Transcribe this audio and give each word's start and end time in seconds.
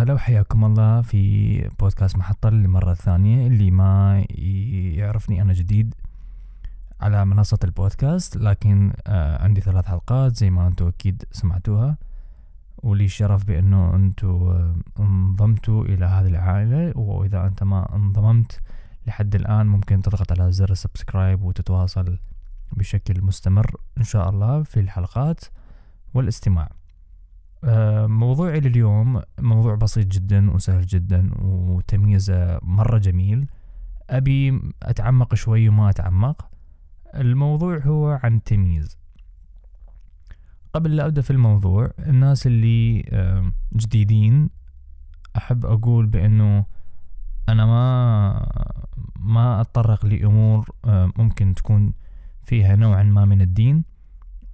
هلا 0.00 0.14
وحياكم 0.14 0.64
الله 0.64 1.00
في 1.00 1.68
بودكاست 1.68 2.16
محطة 2.16 2.50
للمرة 2.50 2.92
الثانية. 2.92 3.46
اللي 3.46 3.70
ما 3.70 4.24
يعرفني 4.96 5.42
أنا 5.42 5.52
جديد 5.52 5.94
على 7.00 7.24
منصة 7.24 7.58
البودكاست 7.64 8.36
لكن 8.36 8.92
آه 9.06 9.42
عندي 9.42 9.60
ثلاث 9.60 9.86
حلقات 9.86 10.36
زي 10.36 10.50
ما 10.50 10.66
أنتم 10.66 10.86
أكيد 10.86 11.24
سمعتوها. 11.32 11.98
ولي 12.82 13.04
الشرف 13.04 13.44
بأنه 13.44 13.94
أنتم 13.94 14.28
آه 14.28 14.76
انضمتوا 15.00 15.84
إلى 15.84 16.04
هذه 16.04 16.26
العائلة. 16.26 16.98
وإذا 16.98 17.46
أنت 17.46 17.62
ما 17.62 17.94
انضممت 17.94 18.60
لحد 19.06 19.34
الآن 19.34 19.66
ممكن 19.66 20.02
تضغط 20.02 20.32
على 20.40 20.52
زر 20.52 20.74
سبسكرايب 20.74 21.42
وتتواصل 21.42 22.18
بشكل 22.72 23.22
مستمر 23.22 23.76
إن 23.98 24.04
شاء 24.04 24.30
الله 24.30 24.62
في 24.62 24.80
الحلقات 24.80 25.40
والاستماع. 26.14 26.79
موضوعي 28.06 28.60
لليوم 28.60 29.22
موضوع 29.40 29.74
بسيط 29.74 30.06
جدا 30.06 30.50
وسهل 30.50 30.86
جدا 30.86 31.30
وتمييزه 31.42 32.58
مرة 32.62 32.98
جميل. 32.98 33.46
أبي 34.10 34.60
أتعمق 34.82 35.34
شوي 35.34 35.68
وما 35.68 35.90
أتعمق. 35.90 36.50
الموضوع 37.14 37.78
هو 37.78 38.20
عن 38.22 38.36
التمييز 38.36 38.98
قبل 40.74 40.96
لا 40.96 41.06
أبدأ 41.06 41.22
في 41.22 41.30
الموضوع 41.30 41.90
الناس 41.98 42.46
اللي 42.46 43.02
جديدين 43.76 44.50
أحب 45.36 45.66
أقول 45.66 46.06
بأنه 46.06 46.66
أنا 47.48 47.66
ما 47.66 48.76
ما 49.18 49.60
أتطرق 49.60 50.06
لأمور 50.06 50.70
ممكن 50.86 51.54
تكون 51.54 51.92
فيها 52.42 52.76
نوعا 52.76 53.02
ما 53.02 53.24
من 53.24 53.40
الدين. 53.40 53.84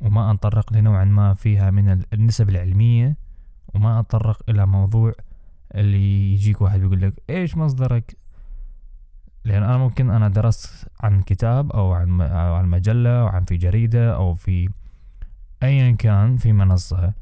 وما 0.01 0.33
أتطرق 0.33 0.73
لنوعا 0.73 1.05
ما 1.05 1.35
فيها 1.35 1.71
من 1.71 2.03
النسب 2.13 2.49
العلمية 2.49 3.17
وما 3.75 4.01
أتطرق 4.01 4.43
إلى 4.49 4.67
موضوع 4.67 5.13
اللي 5.75 6.35
يجيك 6.35 6.61
واحد 6.61 6.83
يقول 6.83 7.01
لك 7.01 7.23
إيش 7.31 7.57
مصدرك؟ 7.57 8.17
لأن 9.45 9.63
أنا 9.63 9.77
ممكن 9.77 10.11
أنا 10.11 10.29
درست 10.29 10.89
عن 11.01 11.23
كتاب 11.23 11.73
أو 11.73 11.93
عن 11.93 12.21
عن 12.23 12.69
مجلة 12.69 13.21
أو 13.21 13.27
عن 13.27 13.45
في 13.45 13.57
جريدة 13.57 14.15
أو 14.15 14.35
في 14.35 14.69
أيا 15.63 15.91
كان 15.93 16.37
في 16.37 16.53
منصة 16.53 17.13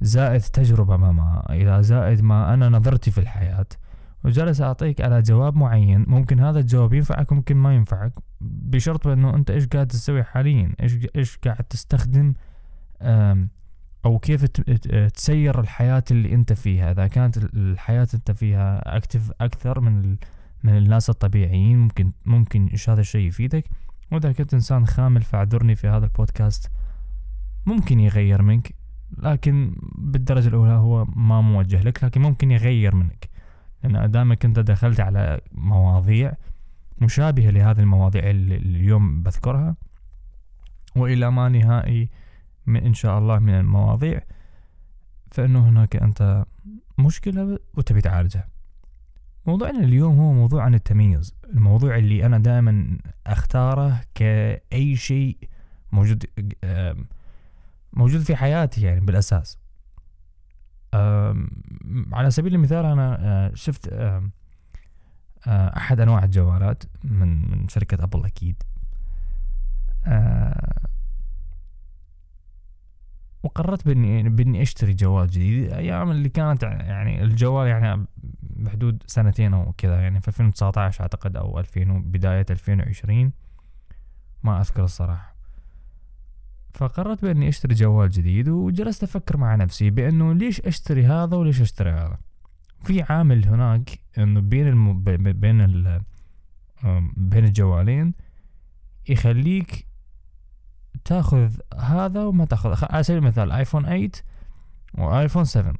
زائد 0.00 0.40
تجربة 0.40 0.96
ما 0.96 1.12
ما 1.12 1.46
إذا 1.50 1.80
زائد 1.80 2.22
ما 2.22 2.54
أنا 2.54 2.68
نظرتي 2.68 3.10
في 3.10 3.18
الحياة. 3.18 3.66
وجالس 4.24 4.60
أعطيك 4.60 5.00
على 5.00 5.22
جواب 5.22 5.56
معين. 5.56 6.04
ممكن 6.08 6.40
هذا 6.40 6.60
الجواب 6.60 6.92
ينفعك 6.92 7.32
ممكن 7.32 7.56
ما 7.56 7.74
ينفعك. 7.74 8.12
بشرط 8.40 9.06
إنه 9.06 9.34
أنت 9.34 9.50
إيش 9.50 9.66
قاعد 9.66 9.86
تسوي 9.86 10.22
حاليا؟ 10.22 10.74
إيش 10.82 10.92
إيش 11.16 11.36
قاعد 11.36 11.64
تستخدم 11.64 12.34
أو 14.04 14.18
كيف 14.18 14.44
تسير 15.14 15.60
الحياة 15.60 16.04
اللي 16.10 16.34
أنت 16.34 16.52
فيها؟ 16.52 16.92
إذا 16.92 17.06
كانت 17.06 17.36
الحياة 17.36 18.08
أنت 18.14 18.30
فيها 18.30 18.96
اكتف 18.96 19.32
أكثر 19.40 19.80
من 19.80 20.16
من 20.64 20.76
الناس 20.76 21.10
الطبيعيين 21.10 21.78
ممكن 21.78 22.12
ممكن 22.26 22.66
إيش 22.66 22.90
هذا 22.90 23.00
الشيء 23.00 23.28
يفيدك؟ 23.28 23.64
وإذا 24.12 24.32
كنت 24.32 24.54
إنسان 24.54 24.86
خامل 24.86 25.22
فاعذرني 25.22 25.74
في 25.74 25.88
هذا 25.88 26.04
البودكاست. 26.04 26.70
ممكن 27.66 28.00
يغير 28.00 28.42
منك 28.42 28.74
لكن 29.18 29.76
بالدرجة 29.98 30.48
الأولى 30.48 30.72
هو 30.72 31.04
ما 31.04 31.40
موجه 31.40 31.82
لك 31.82 32.04
لكن 32.04 32.20
ممكن 32.20 32.50
يغير 32.50 32.94
منك. 32.94 33.28
لأن 33.82 34.10
دامك 34.10 34.44
أنت 34.44 34.58
دخلت 34.58 35.00
على 35.00 35.40
مواضيع 35.52 36.32
مشابهة 36.98 37.50
لهذه 37.50 37.80
المواضيع 37.80 38.30
اللي 38.30 38.56
اليوم 38.56 39.22
بذكرها 39.22 39.76
وإلى 40.96 41.30
ما 41.30 41.48
نهائي 41.48 42.08
من 42.66 42.84
إن 42.84 42.94
شاء 42.94 43.18
الله 43.18 43.38
من 43.38 43.54
المواضيع 43.54 44.20
فإنه 45.30 45.68
هناك 45.68 45.96
أنت 45.96 46.44
مشكلة 46.98 47.58
وتبي 47.74 48.00
تعالجها. 48.00 48.48
موضوعنا 49.46 49.78
اليوم 49.78 50.18
هو 50.18 50.32
موضوع 50.32 50.62
عن 50.62 50.74
التمييز 50.74 51.34
الموضوع 51.54 51.96
اللي 51.96 52.26
أنا 52.26 52.38
دائما 52.38 52.98
أختاره 53.26 54.00
كأي 54.14 54.96
شيء 54.96 55.36
موجود 55.92 56.24
موجود 57.92 58.20
في 58.20 58.36
حياتي 58.36 58.82
يعني 58.82 59.00
بالأساس. 59.00 59.58
على 62.12 62.30
سبيل 62.30 62.54
المثال 62.54 62.84
أنا 62.84 63.18
آه، 63.20 63.50
شفت 63.54 63.88
آه، 63.92 64.30
أحد 65.76 66.00
أنواع 66.00 66.24
الجوالات 66.24 66.84
من 67.04 67.50
من 67.50 67.68
شركة 67.68 68.04
أبل 68.04 68.24
أكيد. 68.24 68.62
آه، 70.06 70.86
وقررت 73.42 73.86
بإني 73.86 74.28
بإني 74.28 74.62
أشتري 74.62 74.94
جوال 74.94 75.26
جديد. 75.26 75.72
أيام 75.72 76.10
اللي 76.10 76.28
كانت 76.28 76.62
يعني 76.62 77.22
الجوال 77.22 77.68
يعني 77.68 78.06
بحدود 78.42 79.02
سنتين 79.06 79.54
أو 79.54 79.72
كذا 79.78 80.00
يعني 80.00 80.20
في 80.20 80.28
2019 80.28 81.02
أعتقد 81.02 81.36
أو 81.36 81.58
2000 81.58 81.84
بدايه 82.02 82.46
2020 82.50 83.32
ما 84.42 84.60
أذكر 84.60 84.84
الصراحة. 84.84 85.29
فقررت 86.74 87.22
بإني 87.22 87.48
أشتري 87.48 87.74
جوال 87.74 88.10
جديد 88.10 88.48
وجلست 88.48 89.02
أفكر 89.02 89.36
مع 89.36 89.54
نفسي 89.54 89.90
بإنه 89.90 90.34
ليش 90.34 90.60
أشتري 90.60 91.06
هذا 91.06 91.36
وليش 91.36 91.60
أشتري 91.60 91.90
هذا؟ 91.90 92.18
في 92.84 93.02
عامل 93.02 93.46
هناك 93.46 94.00
إنه 94.18 94.40
بين 94.40 94.68
الم... 94.68 95.02
بين 95.32 95.60
ال... 95.60 96.02
بين 97.16 97.44
الجوالين 97.44 98.14
يخليك 99.08 99.86
تأخذ 101.04 101.52
هذا 101.78 102.24
وما 102.24 102.44
تأخذ. 102.44 102.84
على 102.94 103.02
سبيل 103.02 103.18
المثال 103.18 103.52
آيفون 103.52 103.84
8 103.84 104.10
وايفون 104.98 105.44
7 105.44 105.74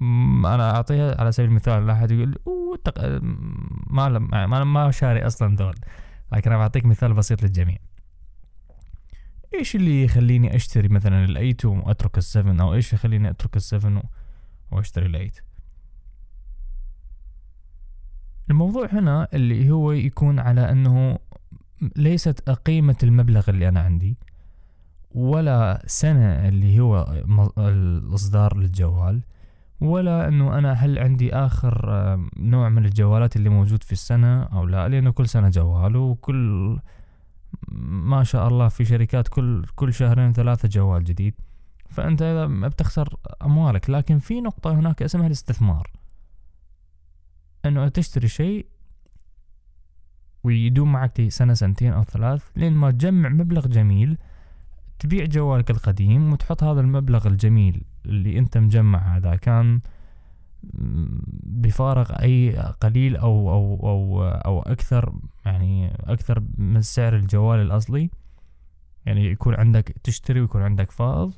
أنا 0.00 0.70
أعطيها 0.76 1.20
على 1.20 1.32
سبيل 1.32 1.48
المثال 1.50 1.86
لا 1.86 1.92
أحد 1.92 2.10
يقول 2.10 2.38
أوه 2.46 2.76
تق... 2.84 3.20
ما 3.86 4.08
ما 4.08 4.64
ما 4.64 4.90
شاري 4.90 5.26
أصلا 5.26 5.56
ذول. 5.56 5.74
لكن 6.32 6.50
أنا 6.50 6.58
بعطيك 6.58 6.84
مثال 6.84 7.14
بسيط 7.14 7.42
للجميع. 7.42 7.76
إيش 9.54 9.76
اللي 9.76 10.04
يخليني 10.04 10.56
أشتري 10.56 10.88
مثلا 10.88 11.24
ال 11.24 11.31
eight 11.31 11.64
وأترك 11.64 12.18
ال 12.18 12.25
seven 12.25 12.60
أو 12.60 12.74
إيش 12.74 12.92
يخليني 12.92 13.30
أترك 13.30 13.56
ال 13.56 13.64
seven 13.64 14.02
وأشتري 14.70 15.06
الأيت؟ 15.06 15.40
الموضوع 18.50 18.88
هنا 18.92 19.28
اللي 19.34 19.70
هو 19.70 19.92
يكون 19.92 20.38
على 20.38 20.72
أنه 20.72 21.18
ليست 21.96 22.50
قيمة 22.50 22.96
المبلغ 23.02 23.50
اللي 23.50 23.68
أنا 23.68 23.80
عندي 23.80 24.16
ولا 25.10 25.82
سنة 25.86 26.48
اللي 26.48 26.80
هو 26.80 27.22
الإصدار 27.58 28.56
للجوال 28.56 29.22
ولا 29.80 30.28
أنه 30.28 30.58
أنا 30.58 30.72
هل 30.72 30.98
عندي 30.98 31.34
آخر 31.34 31.90
نوع 32.36 32.68
من 32.68 32.84
الجوالات 32.84 33.36
اللي 33.36 33.48
موجود 33.48 33.82
في 33.82 33.92
السنة 33.92 34.42
أو 34.42 34.66
لا 34.66 34.88
لأنه 34.88 35.10
كل 35.10 35.28
سنة 35.28 35.48
جوال 35.48 35.96
وكل 35.96 36.78
ما 37.92 38.24
شاء 38.24 38.48
الله 38.48 38.68
في 38.68 38.84
شركات 38.84 39.28
كل 39.28 39.64
كل 39.74 39.94
شهرين 39.94 40.32
ثلاثة 40.32 40.68
جوال 40.68 41.04
جديد. 41.04 41.34
فأنت 41.88 42.22
إذا 42.22 42.46
ما 42.46 42.68
بتخسر 42.68 43.16
أموالك 43.42 43.90
لكن 43.90 44.18
في 44.18 44.40
نقطة 44.40 44.72
هناك 44.78 45.02
اسمها 45.02 45.26
الاستثمار. 45.26 45.90
إنه 47.64 47.88
تشتري 47.88 48.28
شيء 48.28 48.66
ويدوم 50.44 50.92
معك 50.92 51.28
سنة 51.28 51.54
سنتين 51.54 51.92
أو 51.92 52.04
ثلاث 52.04 52.44
لين 52.56 52.72
ما 52.72 52.90
تجمع 52.90 53.28
مبلغ 53.28 53.66
جميل 53.66 54.18
تبيع 54.98 55.24
جوالك 55.24 55.70
القديم 55.70 56.32
وتحط 56.32 56.64
هذا 56.64 56.80
المبلغ 56.80 57.26
الجميل 57.26 57.84
اللي 58.06 58.38
أنت 58.38 58.58
مجمع 58.58 59.16
هذا. 59.16 59.36
كان 59.36 59.80
بفارق 61.42 62.20
أي 62.20 62.58
قليل 62.80 63.16
أو 63.16 63.50
أو 63.50 63.88
أو 63.88 64.24
أو 64.24 64.62
أكثر 64.62 65.12
يعني 65.44 65.94
أكثر 65.94 66.42
من 66.58 66.82
سعر 66.82 67.16
الجوال 67.16 67.60
الأصلي. 67.60 68.10
يعني 69.06 69.26
يكون 69.26 69.54
عندك 69.54 69.94
تشتري 70.04 70.40
ويكون 70.40 70.62
عندك 70.62 70.90
فائض 70.90 71.34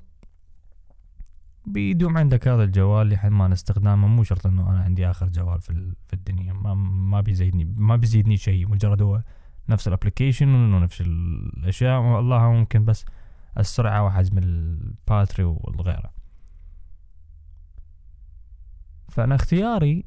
بيدوم 1.66 2.19
عندك 2.19 2.49
هذا 2.49 2.65
الجوال 2.65 3.09
لحد 3.09 3.31
ما 3.31 3.49
نستخدامه 3.49 4.09
مو 4.09 4.22
شرط 4.22 4.47
إنه 4.47 4.71
أنا 4.71 4.80
عندي 4.80 5.10
آخر 5.10 5.28
جوال 5.28 5.60
في 5.60 5.95
في 6.07 6.13
الدنيا. 6.13 6.53
ما 6.53 6.74
ما 6.74 7.21
بيزيدني 7.21 7.65
ما 7.65 7.97
بيزيدني 7.97 8.36
شيء. 8.36 8.69
مجرد 8.69 9.03
هو 9.03 9.22
نفس 9.69 9.89
ال 9.89 9.94
application 9.94 10.48
ونفس 10.48 11.01
الأشياء. 11.01 12.01
والله 12.01 12.53
ممكن 12.53 12.84
بس 12.84 13.04
السرعة 13.59 14.04
وحجم 14.04 14.39
ال 14.39 14.52
battery 14.52 15.45
والغيره. 15.45 16.22
فأنا 19.12 19.34
اختياري 19.34 20.04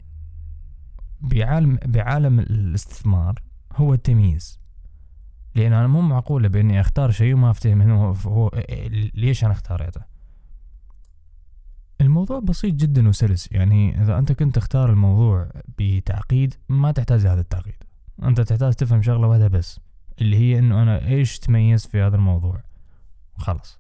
بعالم 1.22 1.80
بعالم 1.86 2.40
الاستثمار 2.40 3.42
هو 3.76 3.94
التمييز. 3.94 4.60
لأن 5.56 5.74
أنا 5.74 5.88
مو 5.88 6.02
معقولة 6.02 6.48
بإني 6.48 6.80
أختار 6.80 7.12
شيء 7.12 7.34
وما 7.34 7.52
افتهم 7.52 7.82
هو, 7.82 8.12
هو 8.12 8.52
ليش 9.14 9.44
أنا 9.44 9.54
اختاريته؟ 9.54 10.02
الموضوع 12.02 12.40
بسيط 12.40 12.74
جدا 12.74 13.08
وسلس. 13.08 13.52
يعني 13.52 14.02
إذا 14.02 14.20
أنت 14.20 14.32
كنت 14.32 14.56
تختار 14.56 14.90
الموضوع 14.90 15.50
بتعقيد 15.78 16.54
ما 16.70 16.92
تحتاج 16.92 17.20
هذا 17.20 17.42
التعقيد. 17.42 17.84
أنت 18.24 18.42
تحتاج 18.42 18.74
تفهم 18.74 19.02
شغلة 19.02 19.28
واحدة 19.28 19.48
بس 19.48 19.80
اللي 20.22 20.38
هي 20.38 20.60
إنه 20.60 20.82
أنا 20.82 21.08
إيش 21.08 21.40
تميز 21.40 21.88
في 21.88 22.02
هذا 22.02 22.16
الموضوع؟ 22.16 22.64
خلاص. 23.38 23.80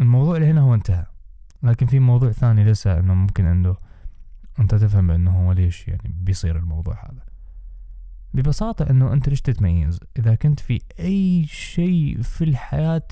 الموضوع 0.00 0.36
اللي 0.36 0.50
هنا 0.50 0.60
هو 0.60 0.74
انتهى. 0.74 1.06
لكن 1.62 1.86
في 1.86 1.98
موضوع 1.98 2.32
ثاني 2.32 2.64
لسه 2.64 2.98
إنه 2.98 3.14
ممكن 3.14 3.46
إنه 3.46 3.76
أنت 4.58 4.74
تفهم 4.74 5.10
إنه 5.10 5.30
هو 5.30 5.52
ليش 5.52 5.88
يعني 5.88 6.14
بيصير 6.20 6.56
الموضوع 6.56 6.94
هذا. 6.94 7.22
ببساطة 8.34 8.90
إنه 8.90 9.12
أنت 9.12 9.28
ليش 9.28 9.40
تتميز؟ 9.40 10.00
إذا 10.18 10.34
كنت 10.34 10.60
في 10.60 10.80
أي 11.00 11.46
شيء 11.46 12.22
في 12.22 12.44
الحياة 12.44 13.08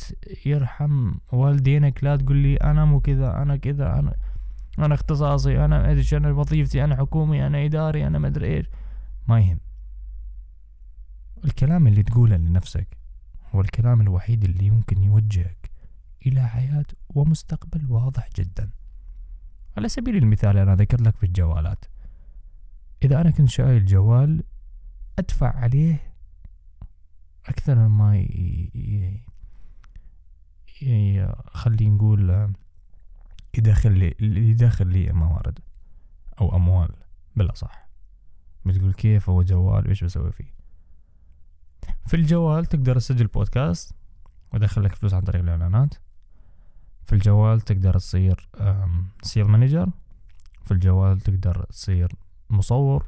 يرحم 0.47 1.15
والدينك 1.33 2.05
لا 2.05 2.17
تقول 2.17 2.37
لي 2.37 2.57
أنا 2.57 2.85
مو 2.85 3.01
كذا 3.01 3.43
أنا 3.43 3.57
كذا 3.57 3.99
أنا 3.99 4.17
أنا 4.79 4.95
اختصاصي 4.95 5.65
أنا 5.65 5.89
إيش 5.89 6.15
أنا 6.15 6.31
وظيفتي 6.31 6.85
أنا 6.85 6.97
حكومي 6.97 7.47
أنا 7.47 7.65
إداري 7.65 8.07
أنا 8.07 8.19
مدري 8.19 8.57
إيش. 8.57 8.67
ما 9.29 9.41
يهم. 9.41 9.61
الكلام 11.45 11.87
اللي 11.87 12.03
تقوله 12.03 12.37
لنفسك 12.37 12.97
هو 13.55 13.61
الكلام 13.61 14.01
الوحيد 14.01 14.45
اللي 14.45 14.71
ممكن 14.71 15.03
يوجهك 15.03 15.66
إلى 16.27 16.49
حياة 16.49 16.87
ومستقبل 17.09 17.87
واضح 17.93 18.29
جدا. 18.37 18.71
على 19.77 19.89
سبيل 19.89 20.17
المثال 20.17 20.57
أنا 20.57 20.75
ذكرت 20.75 21.01
لك 21.01 21.17
في 21.17 21.27
الجوالات. 21.27 21.85
إذا 23.03 23.21
أنا 23.21 23.31
كنت 23.31 23.49
شايل 23.49 23.85
جوال 23.85 24.45
أدفع 25.19 25.57
عليه 25.57 26.15
أكثر 27.47 27.89
ما. 27.89 28.27
خلي 31.47 31.89
نقول 31.89 32.55
يدخل 33.59 33.99
لي 33.99 34.15
يدخل 34.51 34.87
لي 34.87 35.13
موارد 35.13 35.59
أو 36.41 36.57
أموال 36.57 36.89
بالأصح 37.37 37.89
بتقول 38.67 38.93
كيف 38.93 39.31
هو 39.31 39.43
جوال؟ 39.43 39.87
وإيش 39.87 40.05
بسوي 40.05 40.33
فيه؟ 40.33 40.55
في 42.07 42.17
الجوال 42.17 42.67
تقدر 42.67 42.97
تسجل 42.97 43.27
بودكاست 43.27 43.95
ويدخل 44.53 44.85
لك 44.85 44.95
فلوس 44.95 45.15
عن 45.15 45.23
طريق 45.23 45.43
الإعلانات. 45.43 45.95
في 47.07 47.13
الجوال 47.13 47.61
تقدر 47.61 47.99
تصير 47.99 48.49
sale 49.23 49.45
manager 49.45 49.89
في 50.65 50.71
الجوال 50.71 51.21
تقدر 51.21 51.65
تصير 51.65 52.13
مصور 52.51 53.07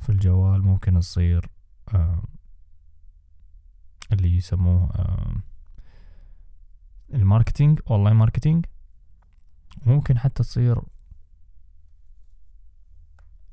في 0.00 0.10
الجوال 0.10 0.62
ممكن 0.62 1.00
تصير 1.00 1.50
اللي 4.12 4.36
يسموه 4.36 4.90
ال 7.14 7.21
marketing 7.21 7.80
online 7.90 8.16
marketing. 8.16 8.66
ممكن 9.86 10.18
حتى 10.18 10.42
تصير 10.42 10.82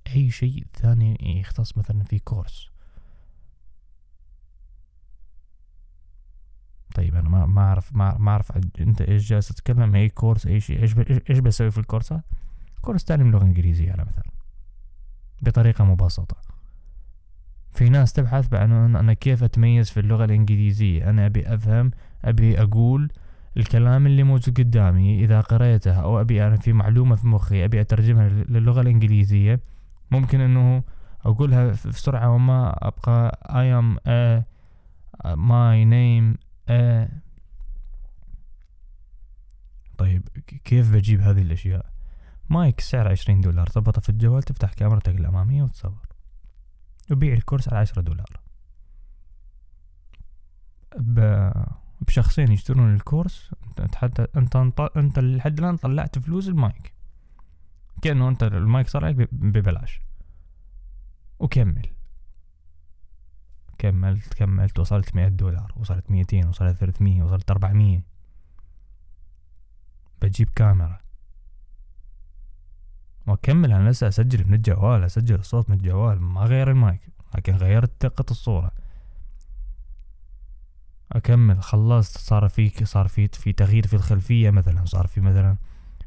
أي 0.08 0.32
شيء 0.32 0.66
ثاني 0.74 1.40
يختص 1.40 1.78
مثلا 1.78 2.04
في 2.04 2.20
كورس. 2.20 2.70
طيب 6.96 7.16
أنا 7.16 7.30
ما 7.30 7.46
ما 7.46 7.62
اعرف 7.62 7.96
ما 7.96 8.32
أعرف 8.32 8.52
أنت 8.80 9.02
إيش 9.02 9.30
جالس 9.30 9.48
تتكلم؟ 9.48 9.96
اي 9.96 10.10
كورس 10.10 10.48
اي 10.48 10.60
شيء 10.60 10.82
إيش 10.82 10.96
إيش 11.30 11.40
بسوي 11.40 11.72
في 11.72 11.78
الكورسات 11.78 12.24
كورس 12.82 13.04
تعلم 13.04 13.32
لغة 13.32 13.44
إنجليزية 13.44 13.92
على 13.92 14.06
مثلا 14.06 14.24
بطريقة 15.42 15.84
مبسطة. 15.84 16.38
في 17.72 17.90
ناس 17.90 18.14
تبحث 18.14 18.48
بعد 18.48 18.72
أنا 18.72 19.14
كيف 19.14 19.44
أتميز 19.44 19.90
في 19.90 20.00
اللغة 20.00 20.26
الإنجليزية. 20.26 21.10
أنا 21.10 21.26
أبي 21.26 21.54
أفهم 21.54 21.92
أبي 22.26 22.62
أقول 22.62 23.12
الكلام 23.58 24.08
اللي 24.08 24.24
موجود 24.24 24.58
قدامي. 24.58 25.24
إذا 25.24 25.42
قريته 25.42 25.94
أو 25.94 26.22
أبي 26.22 26.48
أنا 26.48 26.58
في 26.58 26.74
معلومة 26.74 27.16
في 27.16 27.28
مخي 27.28 27.66
أبي 27.66 27.82
أترجمها 27.82 28.30
للغة 28.30 28.82
الإنجليزية 28.82 29.60
ممكن 30.12 30.42
أنه 30.42 30.84
أقولها 31.26 31.72
في 31.72 32.00
سرعه 32.00 32.30
وما 32.30 32.88
أبقى 32.88 33.40
am 33.50 33.98
a 34.08 34.44
my 35.36 35.84
name 35.86 36.49
آه. 36.70 37.10
طيب 39.98 40.28
كيف 40.66 40.94
بجيب 40.94 41.22
هذه 41.22 41.42
الأشياء؟ 41.42 41.86
مايك 42.50 42.80
سعره 42.80 43.12
عشرين 43.12 43.42
دولار 43.42 43.68
تربطه 43.68 44.02
في 44.02 44.10
الجوال 44.10 44.44
تفتح 44.44 44.74
كاميرتك 44.74 45.16
الأمامية 45.16 45.64
وتصور. 45.64 46.08
وبيع 47.12 47.34
الكورس 47.34 47.70
على 47.70 47.80
عشرة 47.80 48.02
دولار. 48.02 48.40
بشخصين 52.02 52.52
يشترون 52.52 52.96
الكورس 52.96 53.52
حتى 53.96 54.28
أنت 54.36 54.80
أنت 54.98 55.20
لحد 55.20 55.60
الآن 55.60 55.78
طلعت 55.78 56.20
فلوس 56.20 56.48
المايك. 56.48 56.94
كأنه 58.02 58.30
أنت 58.30 58.44
المايك 58.44 58.88
صار 58.88 59.06
عليك 59.06 59.30
ببلاش. 59.32 60.02
وكمل. 61.40 61.88
كملت 63.80 64.34
كملت 64.34 64.80
وصلت 64.80 65.16
مئة 65.16 65.28
دولار 65.28 65.74
وصلت 65.78 66.12
ميتين 66.12 66.48
وصلت 66.48 66.78
ثلاثمية 66.78 67.24
وصلت 67.24 67.52
أربعمية. 67.52 68.04
بجيب 70.22 70.50
كاميرا. 70.56 71.00
وأكمل 73.28 73.72
أنا 73.72 73.90
لسه 73.90 74.08
أسجل 74.08 74.48
من 74.48 74.54
الجوال 74.54 75.04
أسجل 75.04 75.36
الصوت 75.36 75.70
من 75.70 75.76
الجوال 75.78 76.22
ما 76.22 76.42
غير 76.42 76.72
المايك 76.72 77.02
لكن 77.36 77.56
غيرت 77.56 78.06
دقة 78.06 78.26
الصورة. 78.32 78.72
أكمل 81.12 81.64
خلصت 81.64 82.18
صار 82.18 82.50
في 82.50 82.86
صار 82.86 83.08
في 83.08 83.28
في 83.28 83.54
تغيير 83.54 83.88
في 83.88 83.94
الخلفية 83.94 84.50
مثلا 84.50 84.86
صار 84.86 85.08
في 85.08 85.22
مثلا 85.22 85.58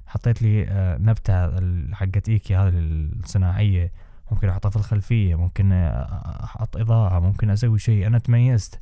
حطيت 0.06 0.42
لي 0.42 0.68
آه، 0.68 0.98
نبتة 0.98 1.50
حقت 1.94 2.28
ايكيا 2.28 2.56
هذه 2.56 2.72
الصناعية. 2.74 3.92
ممكن 4.32 4.48
أحطها 4.48 4.70
في 4.70 4.76
الخلفية 4.76 5.34
ممكن 5.34 5.72
أحط 5.72 6.76
إضاءة 6.76 7.18
ممكن 7.18 7.50
أسوي 7.50 7.78
شيء. 7.78 8.06
أنا 8.06 8.18
تميزت. 8.18 8.80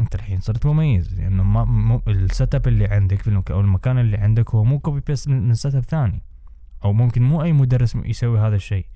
أنت 0.00 0.14
الحين 0.14 0.40
صرت 0.40 0.66
مميز 0.66 1.20
لأنه 1.20 1.42
ما 1.42 1.64
مو 1.64 2.02
ال 2.08 2.54
setup 2.54 2.68
اللي 2.68 2.86
عندك 2.86 3.22
في 3.22 3.28
المكان 3.28 3.56
أو 3.56 3.60
المكان 3.60 3.98
اللي 3.98 4.16
عندك 4.16 4.54
هو 4.54 4.64
مو 4.64 4.78
copy 4.78 5.00
paste 5.00 5.28
من 5.28 5.54
setup 5.54 5.82
ثاني. 5.82 6.22
أو 6.84 6.92
ممكن 6.92 7.22
مو 7.22 7.42
أي 7.42 7.52
مدرس 7.52 7.94
يسوي 7.94 8.40
هذا 8.40 8.56
الشيء. 8.56 8.86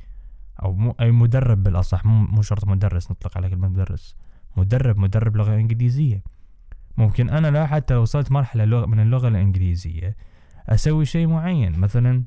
أو 0.63 0.73
مو 0.73 0.95
أي 1.01 1.11
مدرب 1.11 1.63
بالأصح 1.63 2.05
مو 2.05 2.27
مو 2.27 2.43
شرط 2.43 2.65
مدرس 2.65 3.11
نطلق 3.11 3.37
على 3.37 3.51
كلمه 3.51 3.69
مدرس 3.69 4.17
مدرب 4.57 4.99
مدرب 4.99 5.37
لغة 5.37 5.55
إنجليزية. 5.55 6.23
ممكن 6.97 7.31
أنا 7.31 7.49
لا 7.49 7.67
حتى 7.67 7.95
وصلت 7.95 8.33
مرحلة 8.33 8.87
من 8.87 9.01
اللغة 9.01 9.29
الإنجليزية 9.29 10.17
أسوي 10.69 11.05
شيء 11.05 11.27
معين. 11.27 11.79
مثلا 11.79 12.23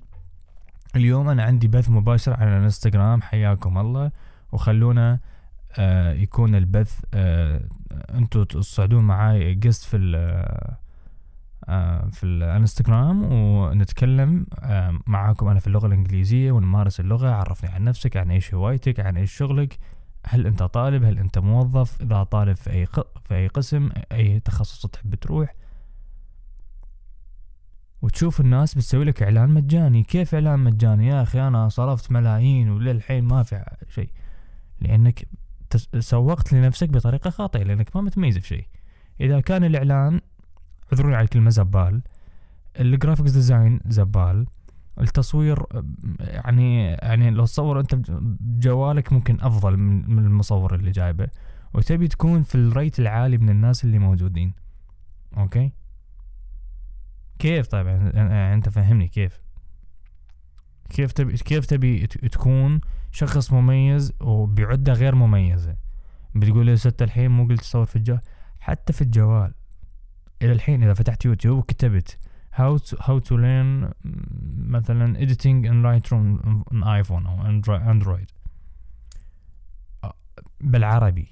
اليوم 0.95 1.29
أنا 1.29 1.43
عندي 1.43 1.67
بث 1.67 1.89
مباشر 1.89 2.33
على 2.33 2.57
الإنستغرام 2.57 3.21
حياكم 3.21 3.77
الله. 3.77 4.11
وخلونا 4.51 5.19
آه 5.77 6.13
يكون 6.13 6.55
البث 6.55 6.99
آه 7.13 7.61
أنتوا 8.13 8.43
تصعدون 8.43 9.03
معاي 9.03 9.53
قست 9.63 9.83
في 9.83 9.97
ال 9.97 10.15
آه 11.69 12.09
في 12.11 12.23
الإنستغرام. 12.23 13.33
ونتكلم 13.33 14.45
آه 14.59 14.99
معاكم 15.07 15.47
أنا 15.47 15.59
في 15.59 15.67
اللغة 15.67 15.87
الإنجليزية 15.87 16.51
ونمارس 16.51 16.99
اللغة. 16.99 17.29
عرفني 17.29 17.69
عن 17.69 17.83
نفسك 17.83 18.17
عن 18.17 18.31
إيش 18.31 18.53
هوايتك 18.53 18.99
عن 18.99 19.17
إيش 19.17 19.33
شغلك. 19.33 19.77
هل 20.27 20.47
أنت 20.47 20.63
طالب؟ 20.63 21.03
هل 21.03 21.19
أنت 21.19 21.39
موظف؟ 21.39 22.01
إذا 22.01 22.23
طالب 22.23 22.55
في 22.55 22.71
أي 22.71 22.85
في 22.85 23.35
أي 23.35 23.47
قسم 23.47 23.89
أي 24.11 24.39
تخصص 24.39 24.85
تحب 24.85 25.15
تروح. 25.15 25.53
وتشوف 28.01 28.41
الناس 28.41 28.75
بتسوي 28.75 29.05
لك 29.05 29.23
إعلان 29.23 29.49
مجاني. 29.49 30.03
كيف 30.03 30.35
إعلان 30.35 30.59
مجاني؟ 30.59 31.07
يا 31.07 31.23
أخي 31.23 31.47
أنا 31.47 31.69
صرفت 31.69 32.11
ملايين 32.11 32.69
وللحين 32.69 33.23
ما 33.23 33.43
في 33.43 33.63
شيء. 33.89 34.09
لأنك 34.81 35.27
سوقت 35.99 36.53
لنفسك 36.53 36.89
بطريقة 36.89 37.29
خاطئة 37.29 37.63
لأنك 37.63 37.95
ما 37.95 38.01
متميز 38.01 38.37
في 38.37 38.47
شيء. 38.47 38.65
إذا 39.21 39.39
كان 39.39 39.63
الإعلان 39.63 40.21
اعذروني 40.93 41.15
على 41.15 41.23
الكلمة 41.23 41.49
زبال 41.49 42.01
ال 42.79 42.85
graphics 42.85 43.31
design 43.31 43.79
زبال 43.85 44.47
التصوير 45.01 45.63
يعني 46.19 46.85
يعني 46.85 47.29
لو 47.29 47.45
تصور 47.45 47.79
أنت 47.79 47.95
بجوالك 48.19 49.13
ممكن 49.13 49.37
أفضل 49.41 49.77
من 49.77 50.19
المصور 50.19 50.75
اللي 50.75 50.91
جايبه. 50.91 51.27
وتبي 51.73 52.07
تكون 52.07 52.43
في 52.43 52.55
ال 52.55 52.64
rate 52.64 52.99
العالي 52.99 53.37
من 53.37 53.49
الناس 53.49 53.83
اللي 53.83 53.99
موجودين. 53.99 54.53
okay؟ 55.37 55.71
كيف 57.41 57.67
طيب؟ 57.67 57.87
يعني 57.87 58.53
أنت 58.53 58.69
فهمني 58.69 59.07
كيف. 59.07 59.41
كيف 60.89 61.11
تبي 61.11 61.37
كيف 61.37 61.65
تبي 61.65 62.07
تكون 62.07 62.81
شخص 63.11 63.53
مميز 63.53 64.13
وبعدة 64.19 64.93
غير 64.93 65.15
مميزة؟ 65.15 65.75
بتقول 66.35 66.65
لي 66.65 66.77
ست 66.77 67.01
الحين 67.01 67.31
مو 67.31 67.47
قلت 67.47 67.59
تصور 67.59 67.85
في 67.85 67.95
الجوال؟ 67.95 68.21
حتى 68.59 68.93
في 68.93 69.01
الجوال. 69.01 69.53
إلى 70.41 70.51
الحين 70.51 70.83
إذا 70.83 70.93
فتحت 70.93 71.25
يوتيوب 71.25 71.57
وكتبت 71.57 72.17
how 72.53 72.77
to 72.77 72.97
how 72.97 73.19
to 73.19 73.31
learn 73.31 73.93
مثلا 74.57 75.19
editing 75.25 75.65
in 75.65 75.81
Lightroom 75.83 76.45
on 76.71 76.83
iPhone 76.83 77.25
أو 77.27 77.61
Android 77.93 78.27
بالعربي. 80.61 81.29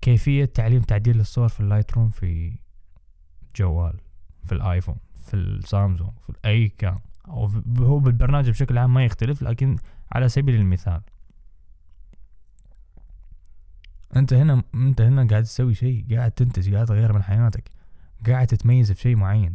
كيفية 0.00 0.44
تعليم 0.44 0.82
تعديل 0.82 1.20
الصور 1.20 1.48
في 1.48 1.60
Lightroom 1.60 2.10
في 2.10 2.58
جوال. 3.56 4.00
في 4.48 4.54
الآيفون 4.54 4.96
في 5.22 5.34
السامسونج 5.34 6.10
في 6.20 6.32
أي 6.44 6.68
كان. 6.68 6.98
أو 7.28 7.50
هو 7.78 7.98
بالبرنامج 7.98 8.50
بشكل 8.50 8.78
عام 8.78 8.94
ما 8.94 9.04
يختلف 9.04 9.42
لكن 9.42 9.76
على 10.12 10.28
سبيل 10.28 10.54
المثال. 10.54 11.00
أنت 14.16 14.32
هنا 14.32 14.62
أنت 14.74 15.00
هنا 15.00 15.26
قاعد 15.26 15.42
تسوي 15.42 15.74
شيء 15.74 16.16
قاعد 16.16 16.30
تنتج 16.30 16.74
قاعد 16.74 16.86
تغير 16.86 17.12
من 17.12 17.22
حياتك 17.22 17.70
قاعد 18.26 18.46
تتميز 18.46 18.92
في 18.92 19.00
شيء 19.00 19.16
معين. 19.16 19.54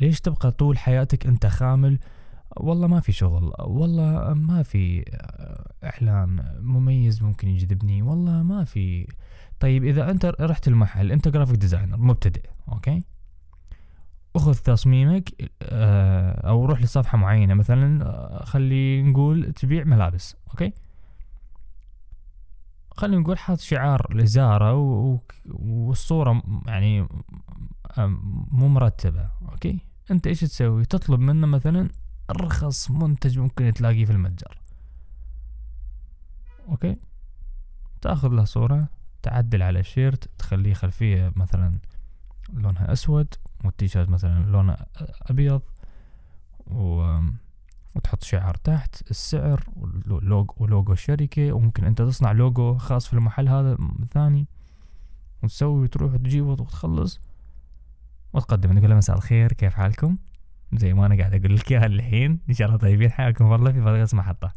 ليش 0.00 0.20
تبقى 0.20 0.50
طول 0.50 0.78
حياتك 0.78 1.26
أنت 1.26 1.46
خامل؟ 1.46 1.98
والله 2.56 2.86
ما 2.86 3.00
في 3.00 3.12
شغل 3.12 3.52
والله 3.58 4.34
ما 4.34 4.62
في 4.62 5.04
إعلان 5.84 6.58
مميز 6.60 7.22
ممكن 7.22 7.48
يجذبني 7.48 8.02
والله 8.02 8.42
ما 8.42 8.64
في. 8.64 9.06
طيب 9.60 9.84
إذا 9.84 10.10
أنت 10.10 10.32
رحت 10.40 10.68
المحل 10.68 11.12
أنت 11.12 11.28
graphic 11.28 11.56
designer 11.56 11.96
مبتدئ 11.96 12.42
أوكي؟ 12.68 13.04
أخذ 14.36 14.54
تصميمك 14.54 15.50
آه، 15.62 16.48
أو 16.48 16.64
روح 16.64 16.82
لصفحة 16.82 17.18
معينة. 17.18 17.54
مثلا 17.54 18.06
آه، 18.06 18.44
خلي 18.44 19.02
نقول 19.02 19.52
تبيع 19.52 19.84
ملابس 19.84 20.36
okay؟ 20.50 20.72
خلينا 22.96 23.22
نقول 23.22 23.38
حاط 23.38 23.60
شعار 23.60 24.14
لزارة 24.14 24.74
والصورة 25.46 26.42
يعني 26.66 27.08
مو 28.50 28.68
مرتبة 28.68 29.28
okay؟ 29.42 29.78
أنت 30.10 30.26
إيش 30.26 30.40
تسوي؟ 30.40 30.84
تطلب 30.84 31.20
منه 31.20 31.46
مثلا 31.46 31.88
ارخص 32.30 32.90
منتج 32.90 33.38
ممكن 33.38 33.72
تلاقيه 33.72 34.04
في 34.04 34.12
المتجر. 34.12 34.58
okay؟ 36.68 36.96
تأخذ 38.02 38.28
له 38.28 38.44
صورة 38.44 38.88
تعدل 39.22 39.62
على 39.62 39.80
ال 39.80 39.88
shirt 39.88 40.30
تخليه 40.38 40.74
خلفية 40.74 41.32
مثلا 41.36 41.78
لونها 42.52 42.92
أسود. 42.92 43.34
والتيشيرت 43.64 44.08
مثلا 44.08 44.44
لونه 44.44 44.76
أبيض 45.22 45.62
و 46.66 47.18
وتحط 47.96 48.22
شعار 48.22 48.54
تحت 48.54 49.10
السعر 49.10 49.64
ولوجو, 50.56 50.92
الشركة 50.92 51.52
وممكن 51.52 51.84
أنت 51.84 52.02
تصنع 52.02 52.32
لوجو 52.32 52.78
خاص 52.78 53.06
في 53.06 53.12
المحل 53.12 53.48
هذا 53.48 53.78
ثاني 54.12 54.46
وتسوي 55.42 55.82
وتروح 55.82 56.12
وتجيب 56.12 56.46
وتخلص. 56.46 57.20
وتقدم. 58.32 58.78
تقول 58.78 58.90
له 58.90 58.96
مساء 58.96 59.16
الخير 59.16 59.52
كيف 59.52 59.74
حالكم؟ 59.74 60.16
زي 60.72 60.94
ما 60.94 61.06
أنا 61.06 61.16
قاعد 61.16 61.34
أقول 61.34 61.56
لك 61.56 61.72
إياها 61.72 61.86
الحين. 61.86 62.40
إن 62.48 62.54
شاء 62.54 62.66
الله 62.66 62.78
طيبين 62.78 63.10
حياكم 63.10 63.44
والله 63.44 63.72
في 63.72 63.80
بودكاست 63.80 64.14
محطة 64.14 64.52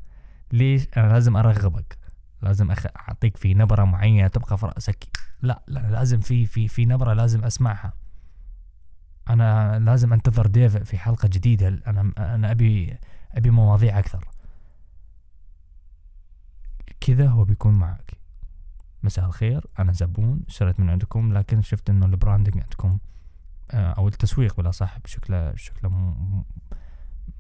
ليش؟ 0.51 0.87
أنا 0.97 1.13
لازم 1.13 1.37
أرغبك. 1.37 1.97
لازم 2.41 2.71
أخ... 2.71 2.85
أعطيك 2.95 3.37
في 3.37 3.53
نبرة 3.53 3.83
معينة 3.83 4.27
تبقى 4.27 4.57
في 4.57 4.65
رأسك. 4.65 5.07
لا 5.41 5.63
لا 5.67 5.91
لازم 5.91 6.19
في 6.19 6.45
في 6.45 6.67
في 6.67 6.85
نبرة 6.85 7.13
لازم 7.13 7.43
أسمعها. 7.43 7.93
أنا 9.29 9.79
لازم 9.79 10.13
أنتظر 10.13 10.47
ديف 10.47 10.77
في 10.77 10.97
حلقة 10.97 11.27
جديدة. 11.27 11.67
أنا 11.67 12.11
أنا 12.17 12.51
أبي 12.51 12.97
أبي 13.31 13.49
مواضيع 13.49 13.99
أكثر. 13.99 14.27
كذا 16.99 17.27
هو 17.27 17.43
بيكون 17.43 17.73
معك. 17.73 18.13
مساء 19.03 19.25
الخير. 19.25 19.65
أنا 19.79 19.91
زبون 19.91 20.41
اشتريت 20.47 20.79
من 20.79 20.89
عندكم 20.89 21.33
لكن 21.33 21.61
شفت 21.61 21.89
إنه 21.89 22.05
ال 22.05 22.12
branding 22.12 22.61
عندكم 22.61 22.97
آه، 23.71 23.93
أو 23.93 24.07
التسويق 24.07 24.57
بالاصح 24.57 24.99
بشكله 24.99 25.51
بشكله 25.51 25.89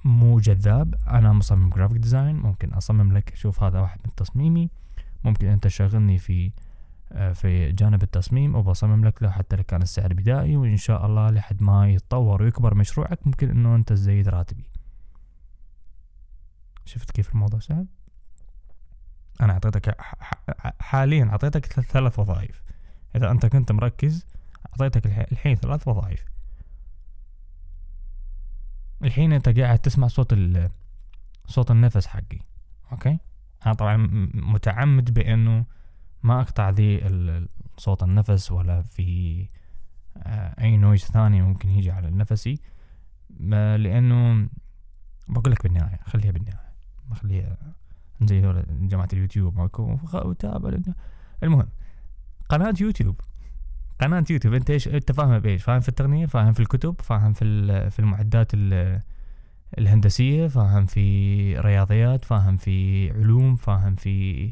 مو 0.05 0.39
جذاب. 0.39 0.95
أنا 1.07 1.33
مصمم 1.33 1.69
graphic 1.69 1.97
design 1.97 2.35
ممكن 2.35 2.73
أصمم 2.73 3.17
لك. 3.17 3.35
شوف 3.35 3.63
هذا 3.63 3.79
واحد 3.79 3.99
من 4.05 4.15
تصميمي. 4.15 4.69
ممكن 5.23 5.47
أنت 5.47 5.63
تشغلني 5.63 6.17
في 6.17 6.51
في 7.33 7.71
جانب 7.71 8.03
التصميم 8.03 8.55
وبصمم 8.55 9.05
لك 9.05 9.23
له 9.23 9.29
حتى 9.29 9.55
لو 9.55 9.63
كان 9.63 9.81
السعر 9.81 10.13
بدائي 10.13 10.57
وإن 10.57 10.77
شاء 10.77 11.05
الله 11.05 11.29
لحد 11.29 11.63
ما 11.63 11.89
يتطور 11.89 12.41
ويكبر 12.43 12.75
مشروعك 12.75 13.27
ممكن 13.27 13.49
إنه 13.49 13.75
أنت 13.75 13.89
تزيد 13.89 14.29
راتبي. 14.29 14.69
شفت 16.85 17.11
كيف 17.11 17.31
الموضوع 17.31 17.59
سهل؟ 17.59 17.87
أنا 19.41 19.53
أعطيتك 19.53 19.97
حاليا 20.79 21.25
أعطيتك 21.25 21.65
ثلاث 21.65 22.19
وظائف. 22.19 22.63
إذا 23.15 23.31
أنت 23.31 23.45
كنت 23.45 23.71
مركز 23.71 24.25
أعطيتك 24.71 25.05
الحين 25.31 25.55
ثلاث 25.55 25.87
وظائف. 25.87 26.25
الحين 29.03 29.33
أنت 29.33 29.59
قاعد 29.59 29.79
تسمع 29.79 30.07
صوت 30.07 30.35
صوت 31.47 31.71
النفس 31.71 32.07
حقي 32.07 32.39
okay؟ 32.91 33.19
أنا 33.65 33.73
طبعا 33.73 33.97
متعمد 34.33 35.13
بإنه 35.13 35.65
ما 36.23 36.41
أقطع 36.41 36.69
ذي 36.69 37.01
صوت 37.77 38.03
النفس 38.03 38.51
ولا 38.51 38.81
في 38.81 39.47
آه، 40.17 40.61
أي 40.61 40.77
noise 40.77 41.01
ثاني 41.01 41.41
ممكن 41.41 41.69
يجي 41.69 41.91
على 41.91 42.11
نفسي 42.11 42.59
لأنه 43.39 44.49
بقول 45.27 45.51
لك 45.51 45.63
بالنهاية 45.63 45.99
خليها 46.05 46.31
بالنهاية 46.31 46.73
ما 47.09 47.15
خليها 47.15 47.57
زي 48.21 48.41
ذول 48.41 48.65
جماعة 48.87 49.07
اليوتيوب 49.13 49.69
وتابع 50.13 50.77
المهم 51.43 51.69
قناة 52.49 52.73
يوتيوب 52.81 53.21
قناة 53.99 54.23
يوتيوب 54.29 54.53
أنت 54.53 54.69
إيش 54.69 54.87
أنت 54.87 55.11
فاهم 55.11 55.39
بإيش؟ 55.39 55.63
فاهم 55.63 55.79
في 55.79 55.89
التقنية؟ 55.89 56.25
فاهم 56.25 56.53
في 56.53 56.59
الكتب؟ 56.59 57.01
فاهم 57.01 57.33
في 57.33 57.89
في 57.89 57.99
المعدات 57.99 58.51
الهندسية؟ 59.77 60.47
فاهم 60.47 60.85
في 60.85 61.59
رياضيات؟ 61.59 62.25
فاهم 62.25 62.57
في 62.57 63.09
علوم؟ 63.11 63.55
فاهم 63.55 63.95
في 63.95 64.51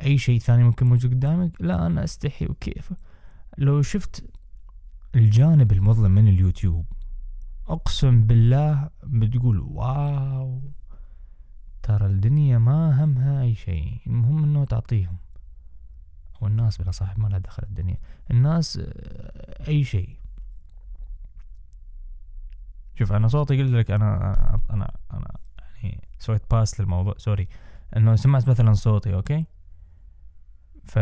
أي 0.00 0.18
شيء 0.18 0.38
ثاني 0.40 0.64
ممكن 0.64 0.86
موجود 0.86 1.10
قدامك؟ 1.14 1.52
لا 1.60 1.86
أنا 1.86 2.04
أستحي 2.04 2.46
وكيف؟ 2.46 2.92
لو 3.58 3.82
شفت 3.82 4.24
الجانب 5.14 5.72
المظلم 5.72 6.10
من 6.10 6.28
اليوتيوب 6.28 6.86
أقسم 7.68 8.26
بالله 8.26 8.90
بتقول 9.04 9.60
واو 9.60 10.60
ترى 11.82 12.06
الدنيا 12.06 12.58
ما 12.58 13.04
همها 13.04 13.42
أي 13.42 13.54
شيء. 13.54 14.00
المهم 14.06 14.44
إنه 14.44 14.64
تعطيهم. 14.64 15.16
والناس 16.40 16.78
بلا 16.78 16.90
صاحب 16.90 17.20
ما 17.20 17.28
لها 17.28 17.38
دخل 17.38 17.62
الدنيا. 17.62 17.96
الناس 18.30 18.78
آه، 18.82 19.68
أي 19.68 19.84
شيء. 19.84 20.16
شوف 22.94 23.12
أنا 23.12 23.28
صوتي 23.28 23.62
قلت 23.62 23.72
لك 23.72 23.90
أنا 23.90 24.60
أنا 24.70 24.96
أنا 25.12 25.36
يعني 25.82 26.08
سويت 26.18 26.42
pass 26.50 26.80
للموضوع 26.80 27.14
sorry 27.18 27.48
إنه 27.96 28.16
سمعت 28.16 28.48
مثلا 28.48 28.72
صوتي 28.72 29.14
okay؟ 29.14 29.46
ف 30.84 30.98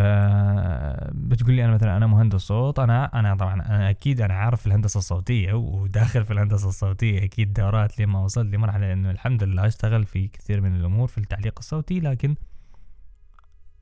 بتقول 1.12 1.54
لي 1.54 1.64
أنا 1.64 1.74
مثلا 1.74 1.96
أنا 1.96 2.06
مهندس 2.06 2.40
صوت 2.40 2.78
أنا 2.78 3.18
أنا 3.20 3.34
طبعا 3.34 3.54
أنا 3.54 3.90
أكيد 3.90 4.20
أنا 4.20 4.34
عارف 4.34 4.66
الهندسة 4.66 4.98
الصوتية 4.98 5.52
وداخل 5.52 6.24
في 6.24 6.32
الهندسة 6.32 6.68
الصوتية 6.68 7.24
أكيد 7.24 7.52
دورات 7.52 8.00
لما 8.00 8.20
وصلت 8.20 8.54
لمرحله 8.54 8.92
إنه 8.92 9.10
الحمد 9.10 9.42
لله 9.42 9.66
أشتغل 9.66 10.04
في 10.04 10.28
كثير 10.28 10.60
من 10.60 10.76
الأمور 10.76 11.08
في 11.08 11.18
التعليق 11.18 11.54
الصوتي 11.58 12.00
لكن 12.00 12.34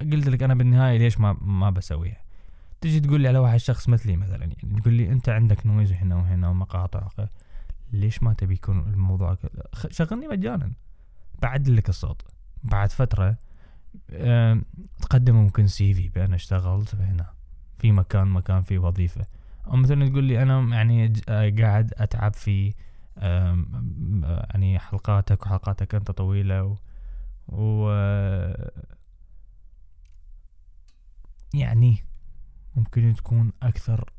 قلت 0.00 0.28
لك 0.28 0.42
أنا 0.42 0.54
بالنهاية 0.54 0.98
ليش 0.98 1.20
ما 1.20 1.36
ما 1.40 1.70
بسويها؟ 1.70 2.22
تجي 2.80 3.00
تقول 3.00 3.20
لي 3.20 3.28
على 3.28 3.38
واحد 3.38 3.56
شخص 3.56 3.88
مثلي 3.88 4.16
مثلا 4.16 4.44
يعني 4.44 4.80
تقول 4.80 4.94
لي 4.94 5.08
أنت 5.08 5.28
عندك 5.28 5.66
noise 5.66 5.92
هنا 5.92 6.16
وهنا 6.16 6.48
ومقاطع 6.48 7.08
ليش 7.92 8.22
ما 8.22 8.32
تبي 8.32 8.54
يكون 8.54 8.78
الموضوع 8.78 9.36
شغلني 9.90 10.28
مجانا 10.28 10.72
بعدل 11.42 11.76
لك 11.76 11.88
الصوت. 11.88 12.22
بعد 12.64 12.92
فترة 12.92 13.36
تقدم 15.00 15.34
ممكن 15.34 15.66
سي 15.66 15.94
في 15.94 16.08
بأنا 16.08 16.34
اشتغلت 16.34 16.94
هنا 16.94 17.32
في 17.78 17.92
مكان 17.92 18.28
مكان 18.28 18.62
في 18.62 18.78
وظيفة. 18.78 19.26
أو 19.66 19.76
مثلا 19.76 20.08
تقول 20.08 20.24
لي 20.24 20.42
أنا 20.42 20.76
يعني 20.76 21.12
قاعد 21.60 21.94
أتعب 21.96 22.34
في 22.34 22.74
يعني 23.16 24.78
حلقاتك 24.78 25.46
وحلقاتك 25.46 25.94
أنت 25.94 26.10
طويلة 26.10 26.64
و, 26.64 26.76
و 27.48 27.90
يعني 31.54 32.04
ممكن 32.76 33.14
تكون 33.14 33.52
أكثر 33.62 34.12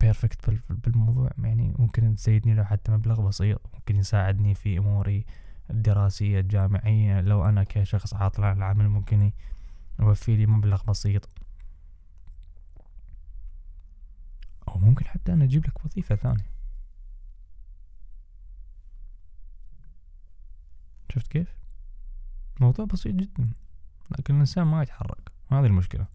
بيرفكت 0.00 0.50
بالموضوع. 0.70 1.30
يعني 1.38 1.74
ممكن 1.78 2.14
تزيدني 2.14 2.54
لو 2.54 2.64
حتى 2.64 2.92
مبلغ 2.92 3.20
بسيط 3.28 3.60
ممكن 3.74 3.96
يساعدني 3.96 4.54
في 4.54 4.78
أموري. 4.78 5.26
الدراسية 5.70 6.40
الجامعية 6.40 7.20
لو 7.20 7.44
أنا 7.44 7.64
كشخص 7.64 8.14
عاطل 8.14 8.44
عن 8.44 8.56
العمل 8.56 8.88
ممكن 8.88 9.32
يوفي 10.00 10.36
لي 10.36 10.46
مبلغ 10.46 10.82
بسيط. 10.84 11.28
أو 14.68 14.78
ممكن 14.78 15.04
حتى 15.06 15.32
أنا 15.32 15.44
أجيب 15.44 15.66
لك 15.66 15.84
وظيفة 15.84 16.16
ثانية. 16.16 16.50
شفت 21.08 21.26
كيف؟ 21.26 21.56
موضوع 22.60 22.84
بسيط 22.84 23.14
جدا 23.14 23.52
لكن 24.18 24.34
الإنسان 24.34 24.64
ما 24.64 24.82
يتحرك. 24.82 25.32
هذه 25.50 25.66
المشكلة. 25.66 26.06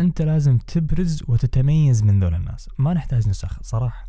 أنت 0.00 0.22
لازم 0.22 0.58
تبرز 0.58 1.22
وتتميز 1.28 2.02
من 2.02 2.20
ذول 2.20 2.34
الناس. 2.34 2.68
ما 2.78 2.94
نحتاج 2.94 3.28
نسخ 3.28 3.62
صراحة 3.62 4.04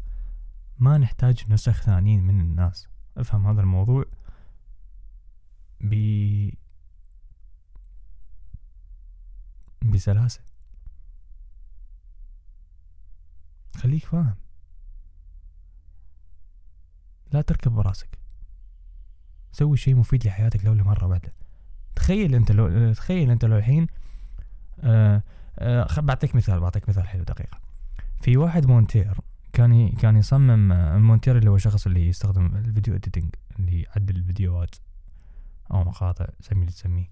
ما 0.80 0.98
نحتاج 0.98 1.52
نسخ 1.52 1.82
ثانيين 1.82 2.24
من 2.24 2.42
الناس. 2.42 2.88
أفهم 3.18 3.48
هذا 3.48 3.62
الموضوع 3.62 4.06
ب 5.82 5.96
بسلاسة. 9.82 10.42
خليك 13.76 14.06
فاهم. 14.06 14.36
لا 17.32 17.42
تركب 17.42 17.72
براسك. 17.72 18.20
سوي 19.52 19.78
شيء 19.78 19.96
مفيد 19.96 20.28
لحياتك 20.28 20.66
لو 20.66 20.74
لمرة 20.74 21.06
واحدة. 21.06 21.34
تخيل 21.96 22.36
أنت 22.36 22.52
لو 22.52 22.94
تخيل 22.94 23.32
أنت 23.32 23.46
لو 23.46 23.58
الحين 23.58 23.88
آه 24.80 25.24
آه 25.60 26.00
بعطيك 26.00 26.36
مثال 26.36 26.60
بعطيك 26.60 26.90
مثال 26.90 27.08
حلو 27.08 27.24
دقيقة. 27.24 27.60
في 28.22 28.38
واحد 28.38 28.66
مونتير 28.66 29.18
كان. 29.56 29.90
كان 29.90 30.18
يصمم 30.18 30.72
المونتير 30.72 31.38
اللي 31.38 31.50
هو 31.50 31.56
الشخص 31.56 31.86
اللي 31.88 32.08
يستخدم 32.08 32.46
ال 32.46 32.54
video 32.54 32.96
editing 32.96 33.30
اللي 33.60 33.82
يعدل 33.82 34.16
الفيديوهات 34.16 34.76
أو 35.72 35.84
مقاطع 35.84 36.26
سمي 36.40 36.62
اللي 36.62 36.72
تسميه 36.72 37.10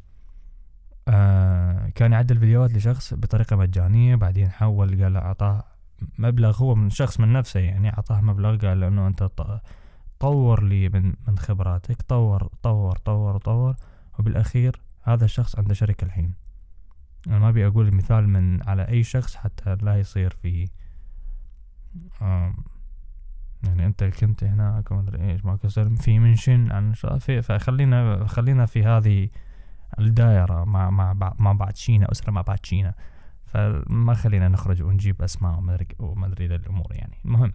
آه 1.07 1.89
كان 1.89 2.11
يعدل 2.11 2.39
فيديوهات 2.39 2.73
لشخص 2.73 3.13
بطريقة 3.13 3.55
مجانية 3.55 4.15
بعدين 4.15 4.49
حول 4.49 5.03
قال 5.03 5.17
أعطاه 5.17 5.63
مبلغ 6.17 6.57
هو 6.57 6.75
من 6.75 6.89
شخص 6.89 7.19
من 7.19 7.33
نفسه 7.33 7.59
يعني 7.59 7.89
أعطاه 7.89 8.21
مبلغ 8.21 8.57
قال 8.57 8.79
له 8.79 8.87
إنه 8.87 9.07
أنت 9.07 9.29
طور 10.19 10.63
لي 10.63 10.89
من 10.89 11.13
من 11.27 11.37
خبراتك 11.37 12.01
طور 12.01 12.49
طور 12.63 12.97
طور 12.97 13.37
طور 13.37 13.75
وبالأخير 14.19 14.81
هذا 15.01 15.25
الشخص 15.25 15.59
عنده 15.59 15.73
شركة 15.73 16.05
الحين 16.05 16.33
أنا 17.27 17.39
ما 17.39 17.49
أبي 17.49 17.67
أقول 17.67 17.95
مثال 17.95 18.29
من 18.29 18.63
على 18.69 18.87
أي 18.87 19.03
شخص 19.03 19.35
حتى 19.35 19.75
لا 19.75 19.99
يصير 19.99 20.33
في 20.41 20.67
يعني 23.63 23.85
أنت 23.85 24.03
كنت 24.03 24.43
هناك 24.43 24.91
وما 24.91 25.01
أدري 25.01 25.31
إيش 25.31 25.45
ما 25.45 25.55
كسر 25.55 25.95
في 25.95 26.19
منشن 26.19 26.71
عن 26.71 26.93
في 27.19 27.41
فخلينا 27.41 28.27
خلينا 28.27 28.65
في 28.65 28.83
هذه 28.83 29.29
الدائرة 29.99 30.63
مع 30.63 30.89
مع 30.89 31.33
مع 31.39 31.51
بعض 31.51 31.75
شينا 31.75 32.11
أسرة 32.11 32.31
مع 32.31 32.41
بعض 32.41 32.57
شينا. 32.63 32.93
فما 33.45 34.13
خلينا 34.13 34.47
نخرج 34.47 34.81
ونجيب 34.81 35.21
أسماء 35.21 35.59
وما 35.99 36.27
أدري 36.27 36.55
الأمور 36.55 36.95
يعني. 36.95 37.17
المهم 37.25 37.53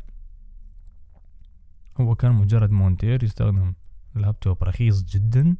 هو 2.00 2.14
كان 2.14 2.32
مجرد 2.32 2.70
مونتير 2.70 3.24
يستخدم 3.24 3.74
لابتوب 4.14 4.64
رخيص 4.64 5.04
جدا. 5.04 5.56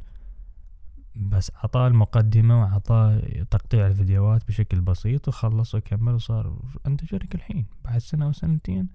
بس 1.16 1.52
عطاه 1.56 1.86
المقدمة 1.86 2.60
وعطاه 2.60 3.20
تقطيع 3.50 3.86
الفيديوهات 3.86 4.48
بشكل 4.48 4.80
بسيط 4.80 5.28
وخلص 5.28 5.74
وكمل 5.74 6.14
وصار 6.14 6.58
شركة 7.04 7.36
الحين. 7.36 7.66
بعد 7.84 7.98
سنة 7.98 8.26
أو 8.26 8.32
سنتين 8.32 8.88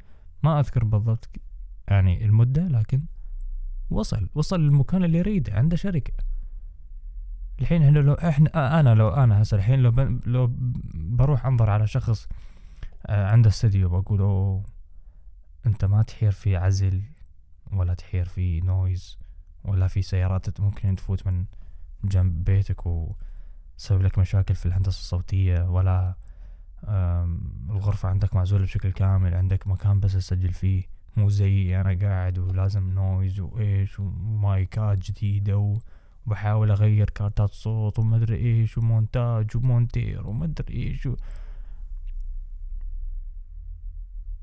ما 0.44 0.60
أذكر 0.60 0.84
بالضبط 0.84 1.30
يعني 1.88 2.26
المدة 2.26 2.68
لكن 2.68 3.02
وصل 3.90 4.30
وصل 4.36 4.62
للمكان 4.62 5.04
اللي 5.04 5.18
يريده 5.18 5.54
عنده 5.54 5.76
شركة. 5.76 6.14
الحين 7.62 7.84
إحنا 7.84 8.00
لو 8.00 8.14
إحنا 8.14 8.80
أنا 8.80 8.96
لو 8.96 9.10
أنا 9.10 9.42
هسه 9.42 9.58
الحين 9.58 9.80
لو 9.80 10.20
لو 10.26 10.54
بروح 10.94 11.46
أنظر 11.46 11.70
على 11.70 11.88
شخص 11.88 12.28
آه، 13.06 13.28
عنده 13.28 13.50
استديو 13.50 13.90
بقول 13.90 14.22
أوه 14.22 14.64
أنت 15.66 15.86
ما 15.86 16.04
تحير 16.04 16.32
في 16.32 16.56
عزل 16.56 17.02
ولا 17.72 17.94
تحير 17.94 18.26
في 18.26 18.62
noise 18.62 19.18
ولا 19.64 19.88
في 19.88 20.02
سيارات 20.02 20.62
ممكن 20.62 20.96
تفوت 20.96 21.28
من 21.28 21.46
جنب 22.04 22.44
بيتك 22.44 22.86
وتسبب 22.86 24.02
لك 24.02 24.20
مشاكل 24.20 24.56
في 24.56 24.66
الهندسة 24.66 25.00
الصوتية 25.00 25.70
ولا 25.70 26.16
الغرفة 27.70 28.10
عندك 28.10 28.36
معزولة 28.36 28.64
بشكل 28.64 28.92
كامل 28.92 29.34
عندك 29.34 29.68
مكان 29.68 30.00
بس 30.00 30.14
تسجل 30.14 30.54
فيه 30.54 30.84
مو 31.18 31.30
زي 31.30 31.82
أنا 31.82 32.08
قاعد 32.08 32.40
ولازم 32.40 32.90
noise 32.90 33.40
وإيش 33.40 34.00
ومايكات 34.00 34.98
جديدة 34.98 35.78
وبحاول 36.28 36.72
أغير 36.72 37.10
كارتات 37.10 37.54
صوت 37.54 38.00
وما 38.00 38.18
أدري 38.18 38.36
إيش 38.36 38.78
ومونتاج 38.78 39.58
ومونتير 39.58 40.28
وما 40.28 40.46
أدري 40.46 40.74
إيش 40.74 41.06
و... 41.06 41.16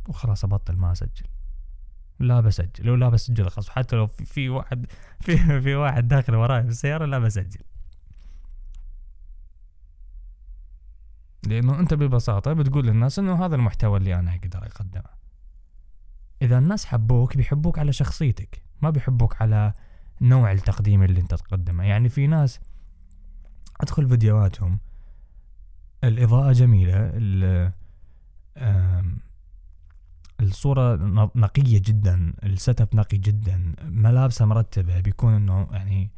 وخلاص 0.09 0.45
أبطل 0.45 0.77
ما 0.77 0.93
أسجل. 0.93 1.27
لا 2.21 2.41
بسجل 2.41 2.87
لو 2.87 2.95
لا 2.95 3.09
بسجل 3.09 3.51
خلاص. 3.51 3.69
حتى 3.69 3.97
لو 3.97 4.07
في, 4.07 4.49
واحد 4.49 4.87
في 5.21 5.61
في 5.61 5.75
واحد 5.75 6.09
داخل 6.09 6.35
وراي 6.35 6.63
في 6.63 6.69
السيارة 6.69 7.05
لا 7.05 7.19
بسجل. 7.19 7.61
لأنه 11.47 11.81
أنت 11.81 11.95
ببساطة 11.95 12.53
بتقول 12.53 12.87
للناس 12.87 13.19
إنه 13.19 13.45
هذا 13.47 13.57
المحتوى 13.57 13.99
اللي 13.99 14.15
أنا 14.15 14.35
أقدر 14.35 14.67
أقدمه. 14.67 15.21
إذا 16.43 16.59
الناس 16.59 16.87
حبوك 16.87 17.37
بيحبوك 17.37 17.79
على 17.79 17.93
شخصيتك 17.93 18.63
ما 18.83 18.91
بيحبوك 18.91 19.43
على 19.43 19.73
نوع 20.21 20.53
التقديم 20.53 21.03
اللي 21.03 21.21
أنت 21.21 21.35
تقدمه. 21.35 21.85
يعني 21.85 22.09
في 22.09 22.27
ناس 22.27 22.61
أدخل 23.81 24.09
فيديوهاتهم 24.09 24.79
الإضاءة 26.05 26.53
جميلة 26.53 27.13
الصورة 30.41 30.97
نقية 31.35 31.83
جدا 31.85 32.33
ال 32.45 32.81
setup 32.81 32.89
نقي 32.95 33.19
جدا. 33.19 33.75
ملابسه 33.85 34.45
مرتبة 34.45 35.01
بيكون 35.01 35.35
إنه 35.35 35.69
يعني 35.73 36.11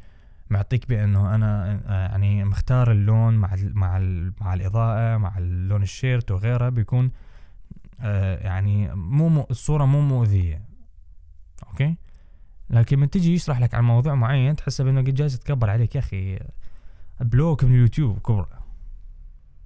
معطيك 0.50 0.88
بأنه 0.88 1.34
أنا 1.34 1.80
يعني 1.88 2.44
مختار 2.44 2.92
اللون 2.92 3.34
مع 3.34 3.54
ال 3.54 3.78
مع 3.78 3.96
ال 3.96 4.32
مع 4.40 4.54
الإضاءة 4.54 5.16
مع 5.16 5.38
اللون 5.38 5.82
ال 5.82 5.90
shirt 5.90 6.30
وغيرها 6.30 6.68
بيكون 6.68 7.10
آه 8.00 8.46
يعني 8.46 8.94
مو 8.94 9.46
الصورة 9.50 9.84
مو 9.84 10.00
مؤذية. 10.00 10.62
okay؟ 11.68 11.96
لكن 12.70 12.98
من 12.98 13.10
تجي 13.10 13.34
يشرح 13.34 13.60
لك 13.60 13.74
عن 13.74 13.84
موضوع 13.84 14.14
معين 14.14 14.56
تحس 14.56 14.80
بأنه 14.80 15.00
قد 15.00 15.14
جالس 15.14 15.34
يتكبر 15.34 15.70
عليك. 15.70 15.94
يا 15.94 16.00
أخي 16.00 16.38
block 17.20 17.64
من 17.64 17.74
اليوتيوب 17.74 18.18
كبر. 18.18 18.46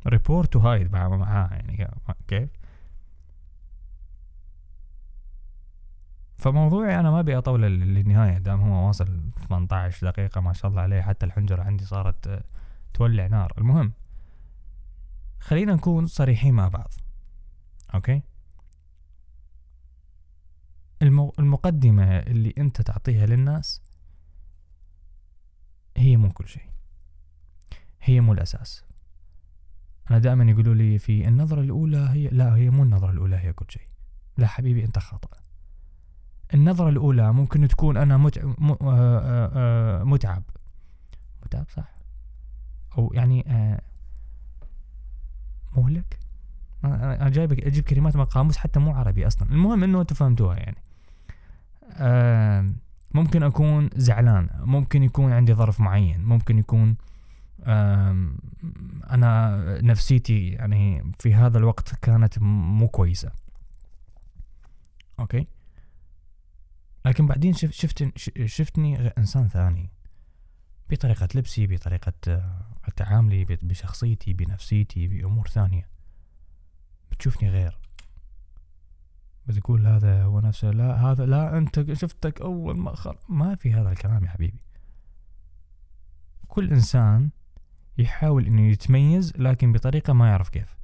report 0.06 0.56
و 0.56 0.63
hide 0.63 0.92
معاه 0.92 1.48
يعني 1.52 1.90
كيف؟ 2.28 2.48
فموضوعي 6.38 7.00
أنا 7.00 7.10
ما 7.10 7.20
أبي 7.20 7.38
أطول 7.38 7.62
للنهاية 7.62 8.38
دام 8.38 8.60
هو 8.60 8.86
واصل 8.86 9.20
18 9.48 10.10
دقيقة 10.10 10.40
ما 10.40 10.52
شاء 10.52 10.70
الله 10.70 10.82
عليه 10.82 11.02
حتى 11.02 11.26
الحنجرة 11.26 11.62
عندي 11.62 11.84
صارت 11.84 12.26
آه، 12.26 12.44
تولع 12.94 13.26
نار. 13.26 13.52
المهم 13.58 13.92
خلينا 15.40 15.74
نكون 15.74 16.06
صريحين 16.06 16.54
مع 16.54 16.68
بعض. 16.68 16.92
أوكي؟ 17.94 18.22
المقدمة 21.38 22.18
اللي 22.18 22.54
أنت 22.58 22.82
تعطيها 22.82 23.26
للناس 23.26 23.82
هي 25.96 26.16
مو 26.16 26.32
كل 26.32 26.48
شيء. 26.48 26.66
هي 28.00 28.20
مو 28.20 28.32
الأساس. 28.32 28.84
أنا 30.10 30.18
دائما 30.18 30.50
يقولوا 30.50 30.74
لي 30.74 30.98
في 30.98 31.28
النظرة 31.28 31.60
الأولى 31.60 32.08
هي 32.12 32.28
لا 32.28 32.56
هي 32.56 32.70
مو 32.70 32.82
النظرة 32.82 33.10
الأولى 33.10 33.36
هي 33.36 33.52
كل 33.52 33.66
شيء. 33.68 33.86
لا 34.36 34.46
حبيبي 34.46 34.84
أنت 34.84 34.98
خاطئ 34.98 35.45
النظرة 36.54 36.88
الأولى 36.88 37.32
ممكن 37.32 37.68
تكون 37.68 37.96
أنا 37.96 38.16
متعب, 38.16 38.54
آه، 38.70 38.76
آه، 38.82 39.50
آه، 39.54 40.04
متعب. 40.04 40.42
متعب 41.44 41.66
صح؟ 41.68 41.92
أو 42.98 43.12
يعني 43.14 43.44
مهلك؟ 45.76 46.18
أنا 46.84 47.28
جايب 47.28 47.52
أجيب 47.52 47.84
كلمات 47.84 48.16
من 48.16 48.24
قاموس 48.24 48.56
حتى 48.56 48.80
مو 48.80 48.90
عربي 48.90 49.26
أصلا. 49.26 49.48
المهم 49.50 49.84
إنه 49.84 50.00
أنتوا 50.00 50.16
فهمتوها 50.16 50.56
يعني 50.56 50.76
ممكن 53.14 53.42
أكون 53.42 53.90
زعلان 53.96 54.48
ممكن 54.58 55.02
يكون 55.02 55.32
عندي 55.32 55.54
ظرف 55.54 55.80
معين 55.80 56.24
ممكن 56.24 56.58
يكون 56.58 56.96
أنا 59.10 59.58
نفسيتي 59.82 60.48
يعني 60.48 61.12
في 61.18 61.34
هذا 61.34 61.58
الوقت 61.58 61.94
كانت 62.02 62.38
مو 62.38 62.88
كويسة. 62.88 63.32
أوكي؟ 65.20 65.46
لكن 67.06 67.26
بعدين 67.26 67.52
شفت 67.52 67.72
شفت 67.72 68.18
شفتني 68.44 69.08
إنسان 69.08 69.48
ثاني 69.48 69.90
بطريقة 70.90 71.28
لبسي 71.34 71.66
بطريقة 71.66 72.12
آه، 72.28 72.66
تعاملي 72.96 73.44
بشخصيتي 73.44 74.32
بنفسيتي 74.32 75.08
بأمور 75.08 75.48
ثانية. 75.48 75.88
بتشوفني 77.10 77.50
غير. 77.50 77.78
بتقول 79.46 79.86
هذا 79.86 80.22
هو 80.22 80.40
نفسه 80.40 80.70
لا 80.70 80.94
هذا 80.94 81.26
لا 81.26 81.58
أنت 81.58 81.92
شفتك 81.92 82.40
أول 82.40 82.78
ما 82.78 82.96
خل... 82.96 83.14
ما 83.28 83.54
في 83.54 83.72
هذا 83.72 83.92
الكلام 83.92 84.24
يا 84.24 84.30
حبيبي. 84.30 84.60
كل 86.48 86.70
إنسان 86.70 87.30
يحاول 87.98 88.46
إنه 88.46 88.62
يتميز 88.62 89.32
لكن 89.36 89.72
بطريقة 89.72 90.12
ما 90.12 90.28
يعرف 90.28 90.48
كيف. 90.48 90.76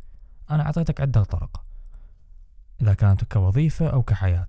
أنا 0.51 0.67
أعطيتك 0.67 1.01
عدة 1.01 1.23
طرق 1.23 1.65
إذا 2.83 2.95
كانت 2.95 3.25
كوظيفة 3.25 3.89
أو 3.89 4.03
كحياة. 4.03 4.49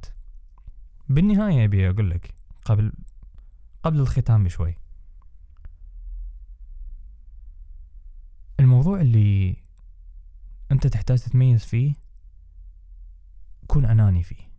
بالنهاية 1.09 1.65
أبي 1.65 1.89
أقول 1.89 2.09
لك 2.09 2.33
قبل 2.65 2.93
قبل 3.83 3.99
الختام 3.99 4.43
بشوي. 4.43 4.75
الموضوع 8.59 9.01
اللي 9.01 9.55
أنت 10.71 10.87
تحتاج 10.87 11.19
تتميز 11.19 11.65
فيه 11.65 11.93
كن 13.67 13.85
أناني 13.85 14.23
فيه. 14.23 14.51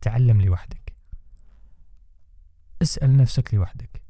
تعلم 0.00 0.40
لوحدك. 0.40 0.92
اسأل 2.82 3.16
نفسك 3.16 3.54
لوحدك. 3.54 4.02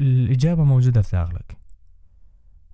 الإجابة 0.00 0.64
موجودة 0.64 1.02
في 1.02 1.16
داخلك. 1.16 1.56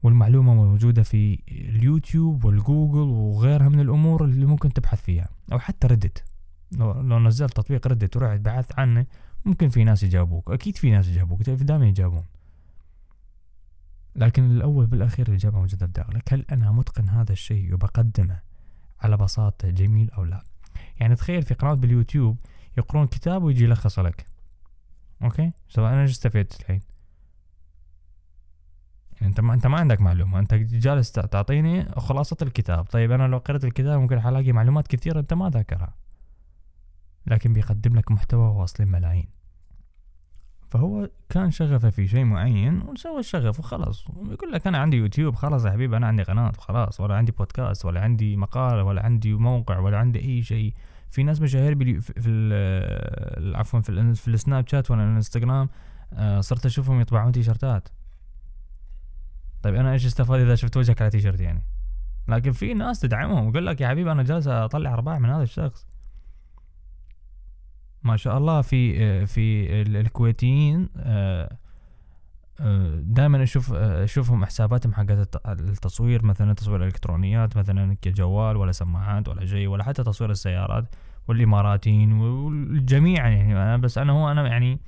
والمعلومة 0.02 0.54
موجودة 0.54 1.02
في 1.02 1.42
اليوتيوب 1.48 2.44
والجوجل 2.44 3.08
وغيرها 3.08 3.68
من 3.68 3.80
الأمور 3.80 4.24
اللي 4.24 4.46
ممكن 4.46 4.72
تبحث 4.72 5.02
فيها 5.02 5.28
أو 5.52 5.58
حتى 5.58 5.86
ردت 5.86 6.24
لو, 6.72 6.92
لو 6.92 7.18
نزلت 7.18 7.52
تطبيق 7.52 7.86
ردت 7.86 8.16
ورحت 8.16 8.40
بحثت 8.40 8.78
عنه 8.78 9.06
ممكن 9.44 9.68
في 9.68 9.84
ناس 9.84 10.02
يجاوبوك. 10.02 10.50
أكيد 10.50 10.76
في 10.76 10.90
ناس 10.90 11.08
يجاوبوك. 11.08 11.42
دائما 11.42 11.88
يجاوبون. 11.88 12.24
لكن 14.16 14.44
الأول 14.50 14.86
بالأخير 14.86 15.28
الإجابة 15.28 15.58
موجودة 15.58 15.86
بداخلك 15.86 16.32
هل 16.32 16.44
أنا 16.52 16.72
متقن 16.72 17.08
هذا 17.08 17.32
الشيء 17.32 17.74
وبقدمه 17.74 18.40
على 19.00 19.16
بساطة 19.16 19.70
جميل 19.70 20.10
أو 20.10 20.24
لا؟ 20.24 20.44
يعني 21.00 21.14
تخيل 21.14 21.42
في 21.42 21.54
قناة 21.54 21.74
باليوتيوب 21.74 22.36
يقرون 22.78 23.06
كتاب 23.06 23.42
ويجي 23.42 23.64
يلخص 23.64 23.98
لك. 23.98 24.26
أوكي؟ 25.22 25.52
سواء 25.68 25.92
أنا 25.92 26.02
إيش 26.02 26.10
استفدت 26.10 26.60
الحين؟ 26.60 26.80
يعني 29.12 29.26
أنت 29.26 29.40
ما 29.40 29.54
أنت 29.54 29.66
ما 29.66 29.78
عندك 29.78 30.00
معلومة. 30.00 30.38
أنت 30.38 30.54
جالس 30.54 31.12
تعطيني 31.12 31.84
خلاصة 31.84 32.36
الكتاب. 32.42 32.84
طيب 32.84 33.12
أنا 33.12 33.28
لو 33.28 33.38
قرأت 33.38 33.64
الكتاب 33.64 34.00
ممكن 34.00 34.18
الاقي 34.18 34.52
معلومات 34.52 34.86
كثيرة 34.86 35.20
أنت 35.20 35.34
ما 35.34 35.50
ذاكرها. 35.50 35.94
لكن 37.26 37.52
بيقدم 37.52 37.96
لك 37.96 38.10
محتوى 38.10 38.48
واصل 38.48 38.84
ملايين. 38.84 39.28
فهو 40.70 41.10
كان 41.28 41.50
شغفه 41.50 41.90
في 41.90 42.06
شيء 42.06 42.24
معين 42.24 42.82
وسوى 42.82 43.20
الشغف 43.20 43.58
وخلاص. 43.58 44.06
يقول 44.30 44.52
لك 44.52 44.66
أنا 44.66 44.78
عندي 44.78 44.96
يوتيوب 44.96 45.34
خلاص 45.34 45.64
يا 45.64 45.70
حبيبي 45.70 45.96
أنا 45.96 46.06
عندي 46.06 46.22
قناة 46.22 46.52
وخلاص 46.58 47.00
ولا 47.00 47.16
عندي 47.16 47.32
بودكاست 47.32 47.84
ولا 47.84 48.00
عندي 48.00 48.36
مقال 48.36 48.80
ولا 48.80 49.04
عندي 49.04 49.34
موقع 49.34 49.78
ولا 49.78 49.98
عندي 49.98 50.20
أي 50.20 50.42
شيء. 50.42 50.74
في 51.10 51.22
ناس 51.22 51.40
مشاهير 51.40 51.78
في 51.78 52.00
في 52.00 53.52
عفوا 53.54 53.80
في, 53.80 54.14
في 54.14 54.28
السناب 54.28 54.68
شات 54.68 54.90
ولا 54.90 55.04
الانستغرام 55.04 55.68
آه، 56.12 56.40
صرت 56.40 56.66
أشوفهم 56.66 57.00
يطبعون 57.00 57.32
تيشرتات. 57.32 57.88
طيب 59.62 59.74
أنا 59.74 59.92
إيش 59.92 60.06
استفاد 60.06 60.40
إذا 60.40 60.54
شفت 60.54 60.76
وجهك 60.76 61.02
على 61.02 61.10
تيشرت 61.10 61.40
يعني؟ 61.40 61.62
لكن 62.28 62.52
في 62.52 62.74
ناس 62.74 63.00
تدعمهم 63.00 63.46
ويقول 63.46 63.66
لك 63.66 63.80
يا 63.80 63.88
حبيبي 63.88 64.12
أنا 64.12 64.22
جالس 64.22 64.46
أطلع 64.46 64.94
أرباح 64.94 65.18
من 65.18 65.30
هذا 65.30 65.42
الشخص. 65.42 65.86
ما 68.04 68.16
شاء 68.16 68.38
الله 68.38 68.62
في 68.62 69.04
آه، 69.04 69.24
في 69.24 69.82
الكويتيين 69.82 70.88
آه، 70.96 71.56
دائما 73.00 73.42
أشوف 73.42 73.72
أشوفهم 73.72 74.44
حساباتهم 74.44 74.94
حقت 74.94 75.36
التصوير 75.46 76.24
مثلا 76.24 76.52
تصوير 76.52 76.82
الالكترونيات 76.82 77.56
مثلا 77.56 77.96
كجوال 78.02 78.56
ولا 78.56 78.72
سماعات 78.72 79.28
ولا 79.28 79.46
شيء 79.46 79.68
ولا 79.68 79.84
حتى 79.84 80.02
تصوير 80.02 80.30
السيارات 80.30 80.84
والإماراتيين 81.28 82.12
والجميع 82.12 83.28
يعني. 83.28 83.52
أنا 83.52 83.76
بس 83.76 83.98
أنا 83.98 84.12
هو 84.12 84.30
أنا 84.30 84.48
يعني 84.48 84.80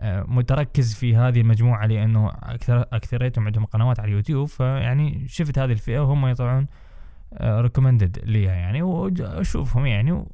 آه، 0.00 0.24
متركز 0.28 0.94
في 0.94 1.16
هذه 1.16 1.40
المجموعة 1.40 1.86
لأنه 1.86 2.28
أكثر 2.28 2.80
أكثريتهم 2.80 3.46
عندهم 3.46 3.64
قنوات 3.64 4.00
على 4.00 4.08
اليوتيوب 4.08 4.48
فيعني 4.48 5.28
شفت 5.28 5.58
هذه 5.58 5.72
الفئة 5.72 5.98
وهم 5.98 6.26
يطلعون 6.26 6.66
ريكومندد 7.42 8.18
ليها 8.24 8.52
يعني 8.52 8.82
واشوفهم 8.82 9.86
يعني 9.86 10.24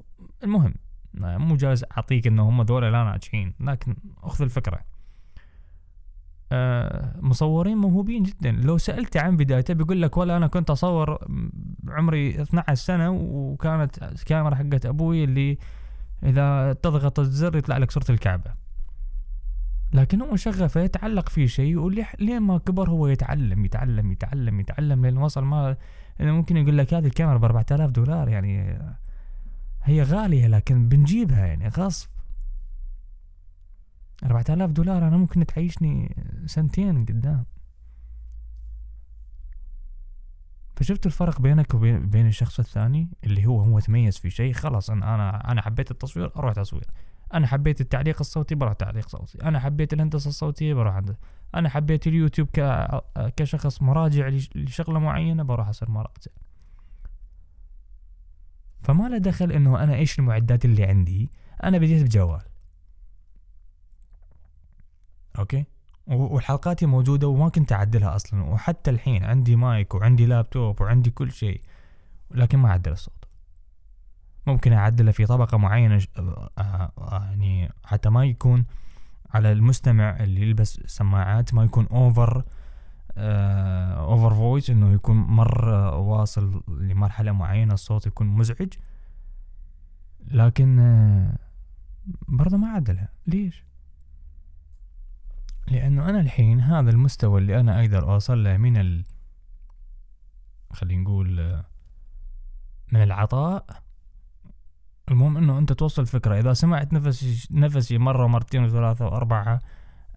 المهم. 0.45 0.75
مو 1.15 1.57
جالس 1.57 1.85
أعطيك 1.97 2.27
إنه 2.27 2.49
هم 2.49 2.63
ذولا 2.63 2.91
لا 2.91 3.05
ناجحين 3.05 3.55
لكن 3.61 3.97
أخذ 4.23 4.45
الفكرة. 4.45 4.81
آه، 6.53 7.17
مصورين 7.21 7.77
موهوبين 7.77 8.23
جدا. 8.23 8.51
لو 8.51 8.79
سألت 8.79 9.17
عن 9.17 9.37
بدايته 9.37 9.75
بيقول 9.75 10.03
لك 10.03 10.17
ولا 10.17 10.37
أنا 10.37 10.47
كنت 10.47 10.71
أصور 10.71 11.27
عمري 11.89 12.43
12 12.43 12.75
سنة 12.75 13.11
وكانت 13.11 14.03
الكاميرا 14.03 14.55
حقت 14.55 14.87
أبوي 14.87 15.25
اللي 15.25 15.59
إذا 16.23 16.73
تضغط 16.73 17.19
الزر 17.19 17.57
يطلع 17.57 17.79
لك 17.79 17.91
صورة 17.91 18.07
الكعبة. 18.11 18.69
لكن 19.93 20.21
هو 20.21 20.37
شغفه 20.37 20.81
يتعلق 20.81 21.29
في 21.29 21.49
شيء 21.49 21.79
ولين 21.79 22.41
ما 22.41 22.59
كبر 22.59 22.91
هو 22.91 23.07
يتعلم 23.07 23.65
يتعلم 23.65 24.13
يتعلم 24.13 24.61
يتعلم 24.61 25.07
لين 25.07 25.17
وصل 25.17 25.45
ما 25.45 25.77
ممكن 26.21 26.57
يقول 26.57 26.79
لك 26.79 26.95
هذه 26.95 27.07
الكاميرا 27.07 27.39
ب 27.39 27.45
4000 27.45 27.91
دولار 27.91 28.29
يعني 28.29 28.79
هي 29.89 30.03
غالية 30.03 30.47
لكن 30.47 30.89
بنجيبها 30.89 31.47
يعني 31.47 31.69
غصب. 31.69 32.09
أربعة 34.25 34.45
آلاف 34.49 34.71
دولار 34.71 35.09
أنا 35.09 35.17
ممكن 35.17 35.47
تعيشني 35.47 36.17
سنتين 36.47 37.05
قدام. 37.05 37.45
فشفت 40.77 41.07
الفرق 41.07 41.41
بينك 41.41 41.75
وبين 41.75 42.27
الشخص 42.27 42.59
الثاني 42.59 43.09
اللي 43.25 43.47
هو 43.47 43.61
هو 43.61 43.81
تميز 43.81 44.19
في 44.19 44.31
شيء 44.31 44.53
خلاص 44.53 44.91
أنا 44.91 45.15
أنا 45.15 45.53
أنا 45.53 45.63
حبيت 45.63 45.91
التصوير 45.91 46.33
أروح 46.37 46.53
تصوير. 46.53 46.87
أنا 47.35 47.47
حبيت 47.47 47.81
التعليق 47.81 48.17
الصوتي 48.21 48.55
بروح 48.55 48.73
تعليق 48.73 49.09
صوتي. 49.09 49.43
أنا 49.43 49.61
حبيت 49.61 49.93
الهندسة 49.93 50.29
الصوتية 50.29 50.75
بروح 50.75 50.95
عند 50.95 51.17
أنا 51.55 51.69
حبيت 51.69 52.07
اليوتيوب. 52.07 52.49
كشخص 53.37 53.83
مراجع 53.83 54.29
لشغلة 54.55 54.99
معينة 54.99 55.43
بروح 55.43 55.69
أصير 55.69 55.91
مراجع. 55.91 56.33
فما 58.83 59.09
له 59.09 59.19
دخل 59.19 59.53
إنه 59.53 59.83
أنا 59.83 59.95
إيش 59.95 60.19
المعدات 60.19 60.65
اللي 60.65 60.85
عندي؟ 60.85 61.31
أنا 61.65 61.79
بديت 61.79 62.03
بجوال. 62.03 62.43
أوكي؟ 65.39 65.65
وحلقاتي 66.07 66.87
موجودة 66.87 67.29
وما 67.29 67.49
كنت 67.49 67.73
أعدلها 67.73 68.17
أصلا. 68.17 68.43
وحتى 68.45 68.91
الحين 68.91 69.25
عندي 69.25 69.57
مايك 69.57 69.95
وعندي 69.95 70.27
لابتوب 70.27 70.81
وعندي 70.81 71.11
كل 71.11 71.33
شيء 71.33 71.61
لكن 72.31 72.59
ما 72.59 72.69
أعدل 72.69 72.93
الصوت. 72.93 73.25
ممكن 74.47 74.73
أعدله 74.73 75.13
في 75.13 75.27
طبقة 75.27 75.59
معينة 75.59 76.03
آه، 76.19 76.51
آه، 76.59 77.25
يعني 77.25 77.73
حتى 77.85 78.11
ما 78.11 78.25
يكون 78.25 78.65
على 79.31 79.53
المستمع 79.53 80.17
اللي 80.21 80.43
يلبس 80.43 80.81
سماعات 80.87 81.55
ما 81.55 81.65
يكون 81.65 81.87
over 81.87 82.45
over 83.19 84.35
voice 84.35 84.71
إنه 84.71 84.93
يكون 84.93 85.17
مرة 85.17 85.97
واصل 85.97 86.63
لمرحلة 86.69 87.33
معينة 87.33 87.75
الصوت 87.75 88.07
يكون 88.07 88.27
مزعج. 88.27 88.73
لكن 90.31 90.79
آه، 90.79 91.39
برضه 92.29 92.57
ما 92.57 92.69
عدلها. 92.69 93.09
ليش؟ 93.27 93.65
لأنه 95.71 96.09
أنا 96.09 96.21
الحين 96.21 96.61
هذا 96.61 96.91
المستوى 96.91 97.41
اللي 97.41 97.61
أنا 97.61 97.81
أقدر 97.81 98.13
أوصل 98.13 98.45
له 98.45 98.57
من 98.57 98.77
ال 98.77 99.05
خلينا 100.73 101.03
نقول 101.03 101.63
من 102.93 103.03
العطاء. 103.03 103.83
المهم 105.11 105.37
إنه 105.37 105.59
أنت 105.59 105.73
توصل 105.73 106.07
فكرة. 106.07 106.39
إذا 106.39 106.53
سمعت 106.53 106.93
نفسي 106.93 107.49
نفسي 107.51 107.99
مرة 107.99 108.25
ومرتين 108.25 108.65
وثلاثة 108.65 109.07
وأربعة 109.07 109.61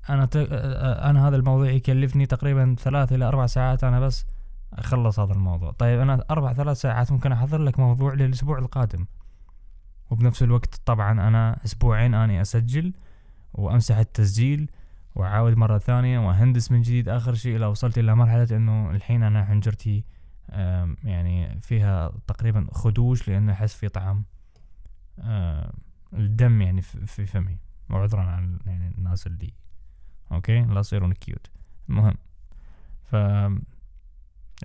أنا 0.09 0.25
ت... 0.25 0.35
أنا 0.35 1.27
هذا 1.27 1.35
الموضوع 1.35 1.69
يكلفني 1.69 2.25
تقريبا 2.25 2.75
ثلاث 2.79 3.13
إلى 3.13 3.25
أربع 3.25 3.45
ساعات 3.45 3.83
أنا 3.83 3.99
بس 3.99 4.25
أخلص 4.73 5.19
هذا 5.19 5.33
الموضوع. 5.33 5.71
طيب 5.71 5.99
أنا 5.99 6.25
أربع 6.31 6.53
ثلاث 6.53 6.77
ساعات 6.77 7.11
ممكن 7.11 7.31
أحضر 7.31 7.61
لك 7.61 7.79
موضوع 7.79 8.13
للأسبوع 8.13 8.59
القادم. 8.59 9.05
وبنفس 10.09 10.43
الوقت 10.43 10.81
طبعا 10.85 11.11
أنا 11.11 11.59
أسبوعين 11.65 12.13
أني 12.13 12.41
أسجل 12.41 12.93
وأمسح 13.53 13.97
التسجيل 13.97 14.69
وأعاود 15.15 15.57
مرة 15.57 15.77
ثانية 15.77 16.19
وأهندس 16.19 16.71
من 16.71 16.81
جديد 16.81 17.09
آخر 17.09 17.33
شيء 17.33 17.55
إلى 17.55 17.65
وصلت 17.65 17.97
إلى 17.97 18.15
مرحلة 18.15 18.47
إنه 18.51 18.91
الحين 18.91 19.23
أنا 19.23 19.45
حنجرتي 19.45 20.05
يعني 21.03 21.59
فيها 21.61 22.11
تقريبا 22.27 22.67
خدوش 22.71 23.27
لأنه 23.27 23.53
أحس 23.53 23.73
في 23.73 23.89
طعم 23.89 24.23
الدم 26.13 26.61
يعني 26.61 26.81
في 26.81 27.25
فمي 27.25 27.57
وعذرا 27.89 28.21
عن 28.21 28.59
يعني 28.65 28.87
الناس 28.97 29.27
اللي 29.27 29.53
okay؟ 30.31 30.61
لا 30.61 30.79
يصيرون 30.79 31.13
cute 31.13 31.47
المهم. 31.89 32.13
ف 33.03 33.15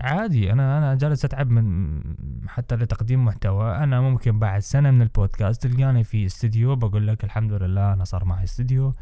عادي 0.00 0.52
أنا 0.52 0.78
أنا 0.78 0.94
جالس 0.94 1.24
أتعب 1.24 1.50
من 1.50 2.02
حتى 2.48 2.76
لتقديم 2.76 3.24
محتوى. 3.24 3.76
أنا 3.76 4.00
ممكن 4.00 4.38
بعد 4.38 4.60
سنة 4.60 4.90
من 4.90 5.02
البودكاست 5.02 5.66
تلقاني 5.66 6.04
في 6.04 6.26
استديو 6.26 6.76
بقول 6.76 7.06
لك 7.06 7.24
الحمد 7.24 7.52
لله 7.52 7.92
أنا 7.92 8.04
صار 8.04 8.24
معي 8.24 8.44
استديو. 8.44 8.92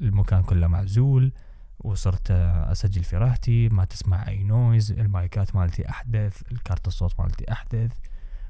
المكان 0.00 0.42
كله 0.42 0.66
معزول 0.66 1.32
وصرت 1.78 2.30
أسجل 2.30 3.04
في 3.04 3.16
راحتي. 3.16 3.68
ما 3.68 3.84
تسمع 3.84 4.28
أي 4.28 4.44
noise 4.44 4.92
ال 4.92 5.05
mics 5.05 5.56
مالتي 5.56 5.88
أحدث 5.88 6.42
الكارت 6.52 6.86
الصوت 6.86 7.20
مالتي 7.20 7.52
أحدث. 7.52 7.98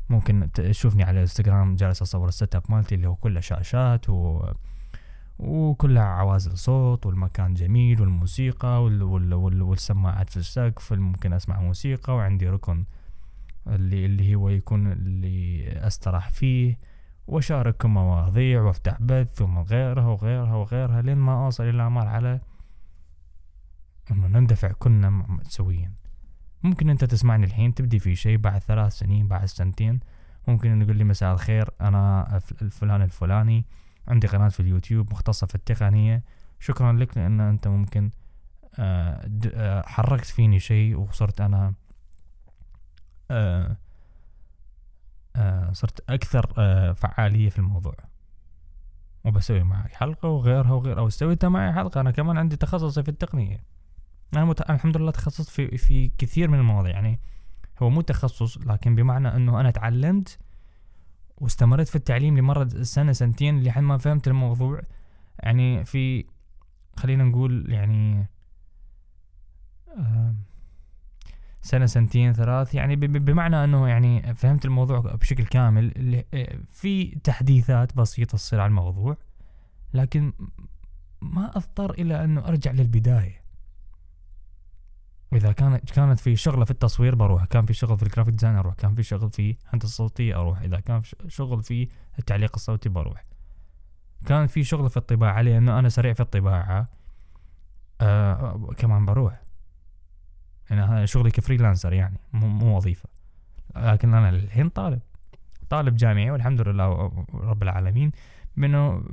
ممكن 0.09 0.53
تشوفني 0.55 1.03
على 1.03 1.15
الإنستغرام 1.15 1.77
جالس 1.77 2.03
أصور 2.03 2.29
ال 2.29 2.55
setup 2.55 2.63
مالتي 2.69 2.95
اللي 2.95 3.09
هو 3.09 3.15
كله 3.15 3.41
شاشات 3.41 4.11
و 4.11 4.47
وكلها 5.39 6.03
عوازل 6.03 6.59
صوت 6.59 7.07
والمكان 7.07 7.55
جميل 7.55 8.01
والموسيقى 8.01 8.85
وال... 8.85 9.03
وال... 9.03 9.35
وال... 9.35 9.63
والسماعات 9.63 10.31
في 10.31 10.37
السقف 10.37 10.93
ممكن 10.93 11.33
أسمع 11.33 11.61
موسيقى 11.61 12.15
وعندي 12.15 12.49
ركن 12.49 12.85
اللي 13.67 14.07
اللي 14.07 14.35
هو 14.35 14.49
يكون 14.49 14.93
اللي 14.93 15.69
أستراح 15.87 16.31
فيه 16.31 16.79
وأشارككم 17.27 17.95
مواضيع 17.95 18.63
وأفتح 18.63 19.03
بث 19.03 19.43
وغيرها 19.43 20.07
وغيرها 20.07 20.55
وغيرها 20.55 21.03
لين 21.03 21.19
ما 21.19 21.45
أوصل 21.45 21.65
إلى 21.65 21.91
مرحلة 21.91 22.41
إنه 24.11 24.27
نندفع 24.27 24.73
كلنا 24.73 25.41
سويا 25.43 25.93
ممكن 26.63 26.91
أنت 26.91 27.05
تسمعني 27.05 27.47
الحين 27.47 27.75
تبدي 27.75 27.99
في 27.99 28.15
شيء 28.15 28.37
بعد 28.37 28.61
ثلاث 28.61 28.93
سنين 28.93 29.29
بعد 29.29 29.45
سنتين 29.45 30.01
ممكن 30.49 30.85
تقول 30.85 30.97
لي 30.97 31.05
مساء 31.05 31.35
الخير 31.35 31.71
أنا 31.81 32.41
الفلان 32.63 33.03
الفلاني. 33.03 33.67
عندي 34.09 34.27
قناة 34.27 34.49
في 34.49 34.61
اليوتيوب 34.61 35.11
مختصة 35.11 35.47
في 35.47 35.55
التقنية. 35.55 36.23
شكرا 36.61 36.93
لك 36.93 37.19
لأن 37.19 37.41
أنت 37.41 37.69
ممكن 37.69 38.11
آه، 38.79 39.31
آه، 39.55 39.83
حركت 39.87 40.27
فيني 40.27 40.59
شيء 40.59 40.97
وصرت 40.97 41.41
أنا 41.41 41.75
آه، 43.31 43.77
صرت 45.73 46.11
أكثر 46.11 46.47
فعالية 46.95 47.51
في 47.51 47.59
الموضوع. 47.59 47.95
وبسوي 49.25 49.63
معك 49.63 49.93
حلقة 49.93 50.29
وغيرها 50.29 50.73
وغيرها 50.73 51.01
أو 51.01 51.09
سويتها 51.09 51.49
معي 51.49 51.73
حلقة. 51.73 52.01
أنا 52.01 52.11
كمان 52.11 52.39
عندي 52.39 52.57
تخصصي 52.57 53.03
في 53.03 53.09
التقنية. 53.09 53.65
أنا 54.35 54.45
مت... 54.45 54.71
الحمد 54.71 54.97
لله 54.97 55.11
تخصصت 55.11 55.49
في 55.49 55.79
في 55.79 56.09
كثير 56.19 56.51
من 56.51 56.59
المواضيع. 56.59 56.93
يعني 56.93 57.21
هو 57.83 57.91
مو 57.91 58.01
تخصص 58.01 58.59
لكن 58.59 58.95
بمعنى 58.95 59.37
إنه 59.37 59.61
أنا 59.61 59.71
تعلمت 59.71 60.39
واستمريت 61.37 61.89
في 61.89 61.97
التعليم 61.97 62.39
لمرة 62.39 62.69
سنة 62.83 63.13
سنتين 63.13 63.63
لحد 63.63 63.83
ما 63.83 63.99
فهمت 63.99 64.29
الموضوع. 64.29 64.83
يعني 65.39 65.85
في 65.85 66.25
خلينا 66.97 67.25
نقول 67.25 67.73
يعني 67.73 68.27
سنة 71.63 71.87
سنتين 71.87 72.33
ثلاث. 72.33 72.75
يعني 72.75 72.97
بمعنى 72.97 73.65
أنه 73.65 73.89
يعني 73.89 74.35
فهمت 74.35 74.65
الموضوع 74.65 75.01
بشكل 75.01 75.45
كامل 75.45 76.25
في 76.69 77.05
تحديثات 77.05 77.97
بسيطة 77.97 78.39
تصير 78.39 78.61
على 78.61 78.69
الموضوع 78.69 79.17
لكن 79.95 80.33
ما 81.23 81.57
أضطر 81.57 81.91
إلى 81.91 82.25
انه 82.25 82.49
أرجع 82.49 82.71
للبداية. 82.71 83.42
وإذا 85.33 85.53
كانت 85.53 85.91
كانت 85.91 86.21
في 86.21 86.37
شغله 86.37 86.65
في 86.65 86.71
التصوير 86.71 87.15
بروح 87.15 87.45
كان 87.45 87.67
في 87.67 87.75
شغل 87.75 87.97
في 87.99 88.03
ال 88.03 88.07
graphic 88.07 88.35
design 88.35 88.57
أروح 88.57 88.75
كان 88.75 88.95
في 88.95 89.03
شغل 89.03 89.31
في 89.31 89.57
الهندسة 89.67 89.87
الصوتية 89.87 90.41
أروح 90.41 90.61
إذا 90.61 90.81
كان 90.81 91.01
في 91.01 91.17
شغل 91.29 91.63
في 91.63 91.89
التعليق 92.19 92.53
الصوتي 92.55 92.89
بروح. 92.89 93.23
كان 94.27 94.47
في 94.47 94.65
شغل 94.65 94.91
في 94.91 94.97
الطباعة 94.97 95.43
لأنه 95.43 95.79
أنا 95.79 95.89
سريع 95.89 96.13
في 96.13 96.21
الطباعة 96.21 96.85
آه 98.01 98.71
كمان 98.77 99.05
بروح. 99.05 99.43
يعني 100.71 100.83
هذا 100.83 101.05
شغلي 101.05 101.31
كفريلانسر 101.31 101.93
يعني 101.93 102.19
مو, 102.33 102.49
مو 102.49 102.77
وظيفة. 102.77 103.09
لكن 103.77 104.15
أنا 104.15 104.29
الحين 104.29 104.69
طالب. 104.69 105.01
طالب 105.71 105.97
جامعي 105.97 106.31
والحمد 106.31 106.61
لله 106.61 107.13
رب 107.35 107.63
العالمين 107.63 108.13
منه 108.57 109.05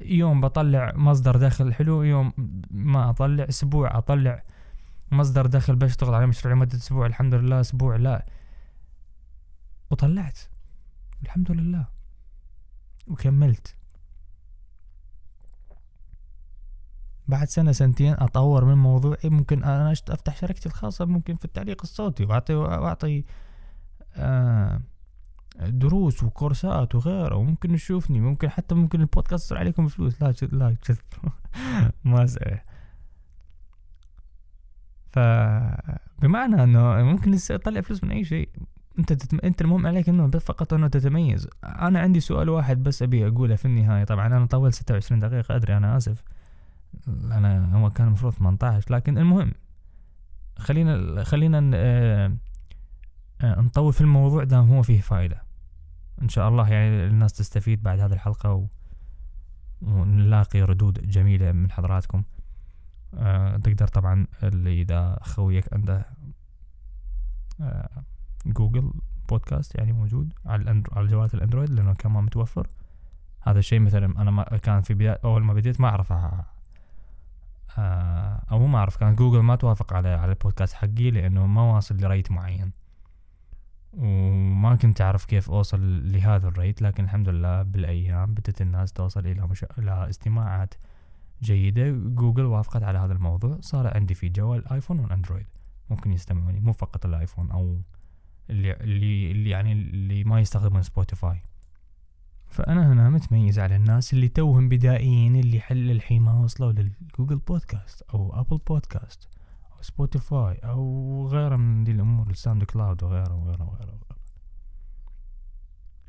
يوم 0.00 0.40
بطلع 0.40 0.92
مصدر 0.94 1.36
دخل 1.36 1.74
حلو 1.74 2.02
يوم 2.02 2.32
ما 2.70 3.10
أطلع 3.10 3.44
أسبوع 3.48 3.98
أطلع 3.98 4.42
مصدر 5.10 5.46
دخل 5.46 5.76
بشتغل 5.76 6.14
على 6.14 6.26
مشروع 6.26 6.54
لمدة 6.54 6.78
أسبوع. 6.78 7.06
الحمد 7.06 7.34
لله 7.34 7.60
أسبوع 7.60 7.96
لا. 7.96 8.26
وطلعت. 9.90 10.38
الحمد 11.22 11.50
لله. 11.50 11.86
وكملت. 13.06 13.76
بعد 17.28 17.48
سنة 17.48 17.72
سنتين 17.72 18.14
أطور 18.18 18.64
من 18.64 18.74
موضوعي 18.74 19.18
ممكن 19.24 19.64
أنا 19.64 19.92
أفتح 19.92 20.36
شركتي 20.36 20.68
الخاصة 20.68 21.04
ممكن 21.04 21.36
في 21.36 21.44
التعليق 21.44 21.82
الصوتي 21.82 22.24
وأعطي 22.24 22.54
وأعطي 22.54 23.24
آه 24.16 24.80
دروس 25.60 26.22
وكورسات 26.22 26.94
وغيره. 26.94 27.36
وممكن 27.36 27.72
نشوفني 27.72 28.20
ممكن 28.20 28.48
حتى 28.48 28.74
ممكن 28.74 29.00
البودكاست 29.00 29.44
يصير 29.44 29.58
عليكم 29.58 29.88
فلوس. 29.88 30.22
لا 30.22 30.34
لا 30.42 30.76
ما 32.04 32.26
سأل 32.26 32.60
فبمعنى 35.16 36.62
إنه 36.62 37.02
ممكن 37.02 37.36
تطلع 37.36 37.80
فلوس 37.80 38.04
من 38.04 38.10
أي 38.10 38.24
شيء. 38.24 38.48
أنت 38.98 39.12
تتم... 39.12 39.38
أنت 39.44 39.62
المهم 39.62 39.86
عليك 39.86 40.08
إنه 40.08 40.26
بس 40.26 40.44
فقط 40.44 40.74
إنه 40.74 40.88
تتميز. 40.88 41.48
أنا 41.64 42.00
عندي 42.00 42.20
سؤال 42.20 42.48
واحد 42.48 42.82
بس 42.82 43.02
أبي 43.02 43.26
أقوله 43.26 43.56
في 43.56 43.64
النهاية. 43.64 44.04
طبعا 44.04 44.26
أنا 44.26 44.46
طولت 44.46 44.74
26 44.74 45.20
دقيقة 45.20 45.56
أدري 45.56 45.76
أنا 45.76 45.96
آسف. 45.96 46.22
أنا 47.08 47.76
هو 47.76 47.90
كان 47.90 48.06
المفروض 48.06 48.32
18 48.32 48.94
لكن 48.94 49.18
المهم 49.18 49.52
خلينا 50.58 51.24
خلينا 51.24 51.70
آه، 51.74 52.32
آه، 53.40 53.60
نطول 53.60 53.92
في 53.92 54.00
الموضوع 54.00 54.44
دام 54.44 54.68
هو 54.68 54.82
فيه 54.82 55.00
فائده 55.00 55.42
إن 56.22 56.28
شاء 56.28 56.48
الله 56.48 56.68
يعني 56.68 57.06
الناس 57.06 57.32
تستفيد 57.32 57.82
بعد 57.82 58.00
هذه 58.00 58.12
الحلقة 58.12 58.52
و... 58.52 58.66
ونلاقي 59.82 60.62
ردود 60.62 61.08
جميلة 61.08 61.52
من 61.52 61.70
حضراتكم. 61.70 62.22
آه 63.18 63.56
تقدر 63.56 63.86
طبعا 63.86 64.26
اللي 64.42 64.82
إذا 64.82 65.18
خويك 65.22 65.72
عنده 65.72 66.06
آه 67.60 68.04
جوجل 68.46 68.92
بودكاست 69.28 69.74
يعني 69.74 69.92
موجود 69.92 70.32
على 70.46 70.62
الأندرو... 70.62 70.92
على 70.96 71.06
جوالات 71.06 71.34
الأندرويد 71.34 71.70
لأنه 71.70 71.94
كمان 71.94 72.24
متوفر. 72.24 72.68
هذا 73.42 73.58
الشيء 73.58 73.80
مثلا 73.80 74.22
أنا 74.22 74.30
ما 74.30 74.42
كان 74.42 74.80
في 74.80 74.94
بداية 74.94 75.20
أول 75.24 75.44
ما 75.44 75.54
بديت 75.54 75.80
ما 75.80 75.88
اعرف 75.88 76.12
آه 76.12 76.44
أو 78.50 78.66
ما 78.66 78.78
أعرف 78.78 78.96
كان 78.96 79.14
جوجل 79.14 79.40
ما 79.40 79.56
توافق 79.56 79.92
على 79.92 80.08
على 80.08 80.32
البودكاست 80.32 80.74
حقي 80.74 81.10
لأنه 81.10 81.46
ما 81.46 81.62
واصل 81.62 81.96
ل 81.96 82.03
rate 82.03 82.30
معين. 82.30 82.72
وما 83.92 84.76
كنت 84.76 85.00
أعرف 85.00 85.24
كيف 85.24 85.50
أوصل 85.50 86.12
لهذا 86.12 86.48
ال 86.48 86.55
rate 86.55 86.82
لكن 86.82 87.04
الحمد 87.04 87.28
لله 87.28 87.62
بالأيام 87.62 88.34
بدأت 88.34 88.60
الناس 88.60 88.92
توصل 88.92 89.26
إلى 89.26 89.46
مش... 89.46 89.64
إلى 89.78 90.08
استماعات 90.08 90.74
جيدة. 91.42 91.90
جوجل 91.90 92.44
وافقت 92.44 92.82
على 92.82 92.98
هذا 92.98 93.12
الموضوع. 93.12 93.58
صار 93.60 93.96
عندي 93.96 94.14
في 94.14 94.28
جوال 94.28 94.68
آيفون 94.68 95.00
واندرويد 95.00 95.46
ممكن 95.90 96.12
يستمعوني. 96.12 96.60
مو 96.60 96.72
فقط 96.72 97.06
الآيفون 97.06 97.50
أو 97.50 97.80
اللي 98.50 98.72
اللي, 98.72 99.30
اللي 99.30 99.50
يعني 99.50 99.72
اللي 99.72 100.24
ما 100.24 100.40
يستخدمون 100.40 100.82
سبوتيفاي. 100.82 101.40
فأنا 102.48 102.92
هنا 102.92 103.10
متميز 103.10 103.58
على 103.58 103.76
الناس 103.76 104.12
اللي 104.12 104.28
توهم 104.28 104.68
بدائيين 104.68 105.36
اللي 105.36 105.60
حل 105.60 105.90
الحين 105.90 106.22
ما 106.22 106.40
وصلوا 106.40 106.72
للجوجل 106.72 107.36
بودكاست 107.36 108.02
أو 108.02 108.40
أبل 108.40 108.58
بودكاست 108.66 109.28
أو 109.72 109.82
سبوتيفاي 109.82 110.54
أو 110.54 111.28
غيره 111.28 111.56
من 111.56 111.84
دي 111.84 111.90
الأمور 111.92 112.30
الساوند 112.30 112.64
كلاود 112.64 113.02
وغيره 113.02 113.34
وغيره 113.34 113.64
وغيره 113.64 113.98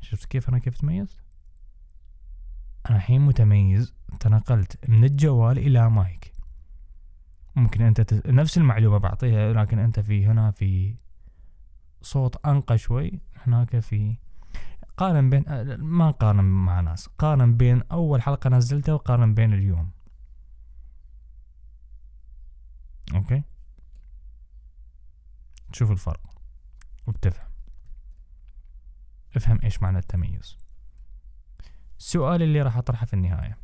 شفت 0.00 0.24
كيف 0.24 0.48
أنا 0.48 0.58
كيف 0.58 0.74
تميزت؟ 0.74 1.20
أنا 2.88 2.96
الحين 2.96 3.20
متميز. 3.20 3.94
تنقلت 4.20 4.88
من 4.88 5.04
الجوال 5.04 5.58
إلى 5.58 5.90
مايك. 5.90 6.32
ممكن 7.56 7.82
أنت 7.82 8.00
تس... 8.00 8.26
نفس 8.26 8.58
المعلومة 8.58 8.98
بعطيها 8.98 9.52
لكن 9.52 9.78
أنت 9.78 10.00
في 10.00 10.26
هنا 10.26 10.50
في 10.50 10.94
صوت 12.02 12.46
أنقى 12.46 12.78
شوي 12.78 13.20
هناك 13.46 13.78
في 13.78 14.16
قارن 14.96 15.30
بين 15.30 15.44
ما 15.78 16.10
قارن 16.10 16.44
مع 16.44 16.80
ناس 16.80 17.06
قارن 17.06 17.56
بين 17.56 17.82
أول 17.92 18.22
حلقة 18.22 18.50
نزلتها 18.50 18.92
وقارن 18.92 19.34
بين 19.34 19.52
اليوم. 19.52 19.90
أوكي؟ 23.14 23.42
تشوف 25.72 25.90
الفرق 25.90 26.20
وبتفهم. 27.06 27.48
افهم 29.36 29.58
إيش 29.64 29.82
معنى 29.82 29.98
التميز. 29.98 30.58
السؤال 31.98 32.42
اللي 32.42 32.62
راح 32.62 32.76
أطرحه 32.76 33.06
في 33.06 33.14
النهاية. 33.14 33.58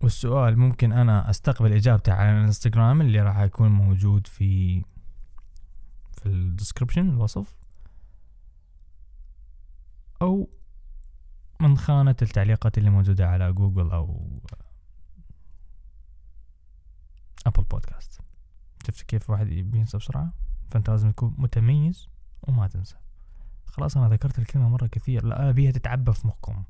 والسؤال 0.00 0.58
ممكن 0.58 0.92
أنا 0.92 1.30
أستقبل 1.30 1.72
إجابته 1.72 2.12
على 2.12 2.30
الإنستغرام 2.30 3.00
اللي 3.00 3.20
راح 3.20 3.38
يكون 3.38 3.68
موجود 3.68 4.26
في 4.26 4.80
في 6.12 6.26
ال 6.26 6.33
description 6.33 7.08
الوصف. 7.08 7.56
أو 10.22 10.50
من 11.60 11.78
خانة 11.78 12.16
التعليقات 12.22 12.78
اللي 12.78 12.90
موجودة 12.90 13.28
على 13.28 13.52
جوجل 13.52 13.90
أو 13.90 14.38
أبل 17.46 17.64
بودكاست. 17.64 18.20
شفت 18.86 19.02
كيف 19.02 19.30
واحد 19.30 19.46
بينسى 19.46 19.98
بسرعة؟ 19.98 20.32
فأنت 20.70 20.90
لازم 20.90 21.10
تكون 21.10 21.34
متميز 21.38 22.08
وما 22.42 22.66
تنسى. 22.66 22.96
خلاص 23.70 23.96
أنا 23.96 24.08
ذكرت 24.08 24.38
الكلمة 24.38 24.68
مرة 24.68 24.86
كثير. 24.86 25.24
لا 25.24 25.50
أبيها 25.50 25.70
تتعبى 25.70 26.12
في 26.12 26.26
مخكم. 26.26 26.64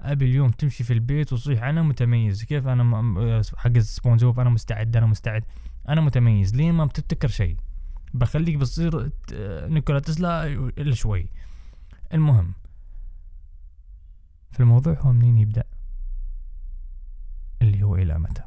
أبي 0.00 0.24
اليوم 0.24 0.50
تمشي 0.50 0.84
في 0.84 0.92
البيت 0.92 1.32
وتصيح 1.32 1.62
أنا 1.62 1.82
متميز. 1.82 2.44
كيف؟ 2.44 2.66
أنا 2.66 3.42
حق 3.56 3.78
سبونج 3.78 4.24
أنا 4.24 4.50
مستعد 4.50 4.96
أنا 4.96 5.06
مستعد. 5.06 5.44
أنا 5.88 6.00
متميز. 6.00 6.54
ليه 6.54 6.72
ما 6.72 6.84
بتبتكر 6.84 7.28
شيء 7.28 7.56
بخليك 8.14 8.56
بتصير 8.56 9.12
نيكولا 9.68 9.98
تسلا 9.98 10.46
إلا 10.46 10.94
شوي. 10.94 11.28
المهم 12.14 12.52
في 14.50 14.60
الموضوع 14.60 14.94
هو 15.00 15.12
منين 15.12 15.38
يبدأ؟ 15.38 15.64
اللي 17.62 17.82
هو 17.82 17.96
إلى 17.96 18.18
متى؟ 18.18 18.42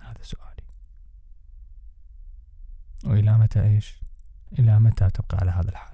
هذا 0.00 0.22
سؤالي. 0.22 0.64
وإلى 3.04 3.38
متى 3.38 3.62
إيش؟ 3.62 4.02
إلى 4.58 4.80
متى 4.80 5.10
تبقى 5.10 5.38
على 5.40 5.50
هذا 5.50 5.70
الحال؟ 5.70 5.93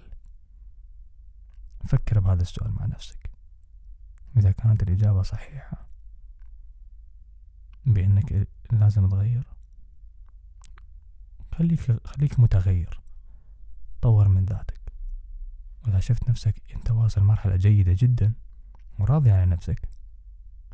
فكر 1.85 2.21
بهذا 2.21 2.43
السؤال 2.43 2.73
مع 2.73 2.87
نفسك. 2.87 3.31
إذا 4.37 4.51
كانت 4.51 4.83
الإجابة 4.83 5.23
صحيحة 5.23 5.87
بأنك 7.87 8.49
لازم 8.73 9.09
تغير 9.09 9.43
خليك 11.53 12.07
خليك 12.07 12.40
متغير. 12.40 13.01
طور 14.03 14.29
من 14.29 14.45
ذاتك. 14.45 14.81
وإذا 15.85 16.01
شفت 16.01 16.29
نفسك 16.29 16.62
أنت 16.77 16.90
واصل 16.90 17.23
مرحلة 17.23 17.57
جيدة 17.57 17.97
جدا 17.99 18.35
وراضي 18.99 19.31
على 19.31 19.47
نفسك 19.47 19.88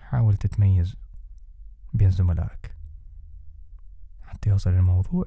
حاول 0.00 0.36
تتميز 0.36 0.96
بين 1.94 2.10
زملائك. 2.10 2.76
حتى 4.22 4.50
يوصل 4.50 4.70
الموضوع 4.70 5.26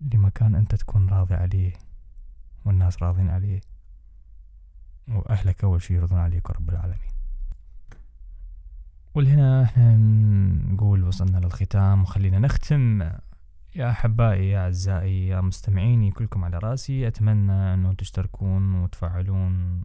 لمكان 0.00 0.54
أنت 0.54 0.74
تكون 0.74 1.08
راضي 1.08 1.34
عليه 1.34 1.72
والناس 2.64 3.02
راضين 3.02 3.30
عليه. 3.30 3.60
وأهلك 5.08 5.64
أول 5.64 5.82
شي 5.82 5.94
يرضون 5.94 6.18
عليك 6.18 6.50
رب 6.50 6.70
العالمين. 6.70 7.14
ولهنا 9.14 9.62
إحنا 9.62 9.96
نقول 10.72 11.04
وصلنا 11.04 11.38
للختام. 11.38 12.02
وخلينا 12.02 12.38
نختم. 12.38 13.02
يا 13.74 13.90
أحبائي 13.90 14.48
يا 14.48 14.64
أعزائي 14.64 15.26
يا 15.26 15.40
مستمعيني 15.40 16.10
كلكم 16.10 16.44
على 16.44 16.58
رأسي. 16.58 17.08
أتمنى 17.08 17.52
أنه 17.52 17.92
تشتركون 17.92 18.74
وتفعلون 18.74 19.84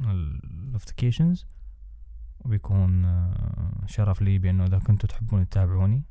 ال 0.00 0.10
notifications 0.10 1.46
وبيكون 2.40 3.04
آه، 3.04 3.84
شرف 3.86 4.22
لي 4.22 4.38
بأنه 4.38 4.64
إذا 4.64 4.78
كنتوا 4.78 5.08
تحبون 5.08 5.48
تتابعوني. 5.48 6.02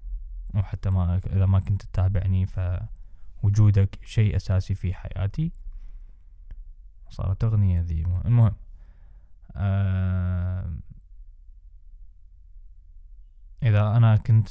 أو 0.55 0.63
حتى 0.63 0.89
ما 0.89 1.21
إذا 1.25 1.45
ما 1.45 1.59
كنت 1.59 1.81
تتابعني 1.81 2.45
فوجودك 2.45 3.99
شيء 4.05 4.35
أساسي 4.35 4.75
في 4.75 4.93
حياتي. 4.93 5.51
صارت 7.09 7.43
أغنية 7.43 7.81
ذي 7.81 8.05
المهم 8.25 8.55
آه 9.55 10.73
إذا 13.63 13.97
أنا 13.97 14.15
كنت 14.15 14.49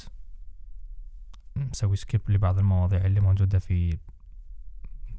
مسوي 1.55 1.95
skip 1.95 2.21
لبعض 2.29 2.57
المواضيع 2.57 3.05
اللي 3.05 3.19
موجودة 3.19 3.59
في 3.59 3.97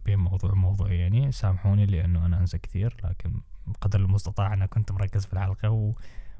بين 0.04 0.18
موضوع 0.18 0.52
وموضوع 0.52 0.92
يعني 0.92 1.32
سامحوني 1.32 1.86
لأنه 1.86 2.26
أنا 2.26 2.40
أنسى 2.40 2.58
كثير 2.58 2.96
لكن 3.04 3.40
بقدر 3.66 4.00
المستطاع 4.00 4.54
أنا 4.54 4.66
كنت 4.66 4.92
مركز 4.92 5.26
في 5.26 5.32
الحلقة 5.32 5.70
و... 5.70 5.92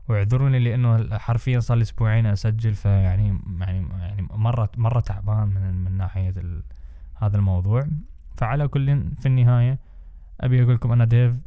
واعذروني 0.09 0.59
لأنه 0.59 1.19
حرفيا 1.19 1.61
صار 1.61 1.77
لي 1.77 1.83
أسبوعين 1.83 2.27
أسجل 2.27 2.75
فيعني 2.75 3.41
يعني 3.61 3.89
يعني 3.99 4.23
مرة 4.23 4.71
مرة 4.77 5.01
تعبان 5.01 5.49
من 5.49 5.75
من 5.75 5.93
ناحية. 5.93 6.35
هذا 7.15 7.37
الموضوع 7.37 7.87
فعلى 8.37 8.69
كل 8.69 9.11
في 9.21 9.27
النهاية 9.27 9.79
أبي 10.41 10.63
أقول 10.63 10.75
لكم 10.75 10.93
أنا 10.93 11.05
ديف 11.05 11.41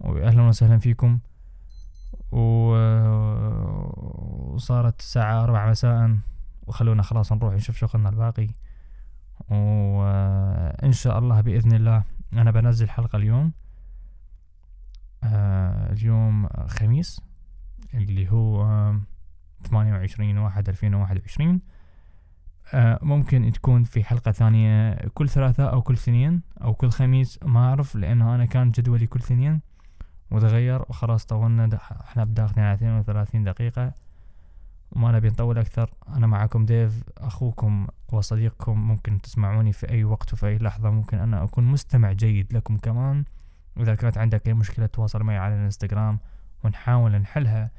وأهلا 0.00 0.42
وسهلا 0.42 0.78
فيكم. 0.78 1.18
و... 2.32 2.40
وصارت 4.54 5.00
الساعة 5.00 5.44
أربعة 5.44 5.70
مساء 5.70 6.18
وخلونا 6.66 7.02
خلاص 7.02 7.32
نروح 7.32 7.54
نشوف 7.54 7.76
شغلنا 7.76 8.08
الباقي. 8.08 8.48
وإن 9.48 10.92
شاء 10.92 11.18
الله 11.18 11.40
بإذن 11.40 11.72
الله 11.72 12.04
أنا 12.32 12.50
بنزل 12.50 12.90
حلقة 12.90 13.16
اليوم. 13.16 13.52
آه، 15.24 15.92
اليوم 15.92 16.48
خميس 16.48 17.20
اللي 17.94 18.30
هو 18.30 18.92
ثمانية 19.62 19.92
وعشرين 19.92 20.38
واحد 20.38 20.68
ألفين 20.68 20.94
وواحد 20.94 21.18
وعشرين. 21.20 21.60
ممكن 23.02 23.52
تكون 23.52 23.84
في 23.84 24.04
حلقة 24.04 24.32
ثانية 24.32 24.94
كل 25.14 25.28
ثلاثاء 25.28 25.72
أو 25.72 25.82
كل 25.82 25.94
اثنين 25.94 26.42
أو 26.62 26.74
كل 26.74 26.90
خميس 26.90 27.38
ما 27.42 27.68
أعرف 27.68 27.96
لأنه 27.96 28.34
أنا 28.34 28.44
كان 28.44 28.70
جدولي 28.70 29.06
كل 29.06 29.20
اثنين 29.20 29.60
وتغير 30.30 30.82
وخلاص 30.88 31.24
طولنا 31.24 31.78
إحنا 32.04 32.24
بداخلين 32.24 32.66
على 32.66 32.74
اثنين 32.74 32.98
وثلاثين 32.98 33.44
دقيقة 33.44 33.92
وما 34.92 35.12
نبي 35.12 35.28
نطول 35.28 35.58
أكثر. 35.58 35.90
أنا 36.08 36.26
معكم 36.26 36.66
ديف 36.66 37.02
أخوكم 37.18 37.86
وصديقكم 38.12 38.78
ممكن 38.78 39.20
تسمعوني 39.20 39.72
في 39.72 39.90
أي 39.90 40.04
وقت 40.04 40.32
وفي 40.32 40.46
أي 40.46 40.58
لحظة. 40.58 40.90
ممكن 40.90 41.18
أنا 41.18 41.44
أكون 41.44 41.64
مستمع 41.64 42.12
جيد 42.12 42.52
لكم 42.52 42.76
كمان. 42.76 43.24
وإذا 43.76 43.94
كانت 43.94 44.18
عندك 44.18 44.48
أي 44.48 44.54
مشكلة 44.54 44.86
تواصل 44.86 45.22
معي 45.22 45.38
على 45.38 45.54
الإنستغرام 45.54 46.18
ونحاول 46.64 47.12
نحلها 47.12 47.70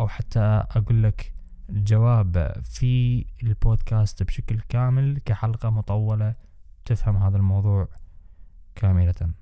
أو 0.00 0.08
حتى 0.08 0.40
أقول 0.70 1.02
لك 1.02 1.31
الجواب 1.72 2.60
في 2.64 3.24
البودكاست 3.42 4.22
بشكل 4.22 4.60
كامل 4.60 5.20
كحلقة 5.24 5.70
مطولة 5.70 6.34
تفهم 6.84 7.16
هذا 7.16 7.36
الموضوع 7.36 7.88
كاملة. 8.74 9.32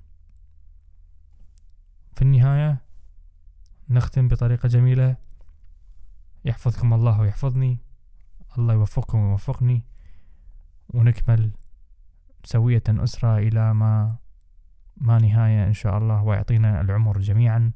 في 2.15 2.21
النهاية 2.21 2.81
نختم 3.89 4.27
بطريقة 4.27 4.67
جميلة. 4.67 5.15
يحفظكم 6.45 6.93
الله 6.93 7.19
ويحفظني. 7.19 7.77
الله 8.57 8.73
يوفقكم 8.73 9.19
ويوفقني. 9.19 9.83
ونكمل 10.89 11.51
سوية 12.43 12.83
أسرة 12.89 13.37
إلى 13.37 13.73
ما 13.73 14.17
ما 14.97 15.17
نهاية 15.17 15.67
إن 15.67 15.73
شاء 15.73 15.97
الله 15.97 16.23
ويعطينا 16.23 16.81
العمر 16.81 17.19
جميعا. 17.19 17.71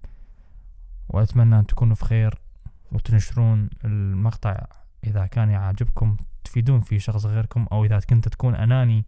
وأتمنى 1.10 1.60
أن 1.60 1.65
تكونوا 1.68 1.96
في 1.96 2.06
خير 2.06 2.44
وتنشرون 2.91 3.69
المقطع 3.86 4.67
إذا 5.04 5.26
كان 5.26 5.50
يعجبكم 5.50 6.17
تفيدون 6.43 6.82
فيه 6.82 6.98
شخص 6.98 7.26
غيركم 7.26 7.67
أو 7.71 7.86
إذا 7.86 8.00
كنت 8.00 8.28
تكون 8.28 8.56
أناني 8.56 9.06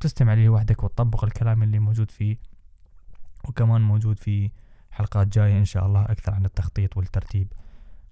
تستمع 0.00 0.34
لي 0.34 0.48
وحدك 0.48 0.84
وتطبق 0.84 1.24
الكلام 1.24 1.62
اللي 1.62 1.78
موجود 1.78 2.10
فيه 2.10 2.36
وكمان 3.44 3.80
موجود 3.80 4.18
في 4.18 4.50
حلقات 4.90 5.26
جاية 5.26 5.58
إن 5.58 5.64
شاء 5.64 5.86
الله 5.86 6.04
أكثر 6.04 6.34
عن 6.34 6.44
التخطيط 6.44 6.96
والترتيب. 6.96 7.52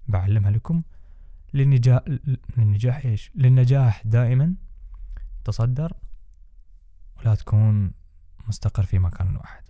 بعلمها 0.07 0.51
لكم. 0.51 0.81
للنجاح 1.53 2.01
للنجاح 2.57 3.05
إيش؟ 3.05 3.31
للنجاح 3.35 4.01
دائما. 4.05 4.55
تصدر. 5.43 5.93
ولا 7.19 7.35
تكون 7.35 7.91
مستقر 8.47 8.83
في 8.83 8.99
مكان 8.99 9.35
واحد. 9.35 9.63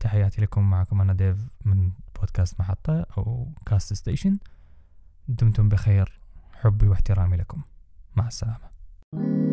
تحياتي 0.00 0.42
لكم 0.42 0.70
معكم 0.70 1.00
أنا 1.00 1.12
ديف 1.12 1.36
من 1.64 1.92
بودكاست 2.22 2.60
محطة 2.60 3.06
أو 3.18 3.52
Cast 3.66 3.92
Station 3.92 4.38
دمتم 5.28 5.68
بخير. 5.68 6.20
حبي 6.52 6.88
واحترامي 6.88 7.36
لكم. 7.36 7.62
مع 8.16 8.26
السلامة. 8.26 9.51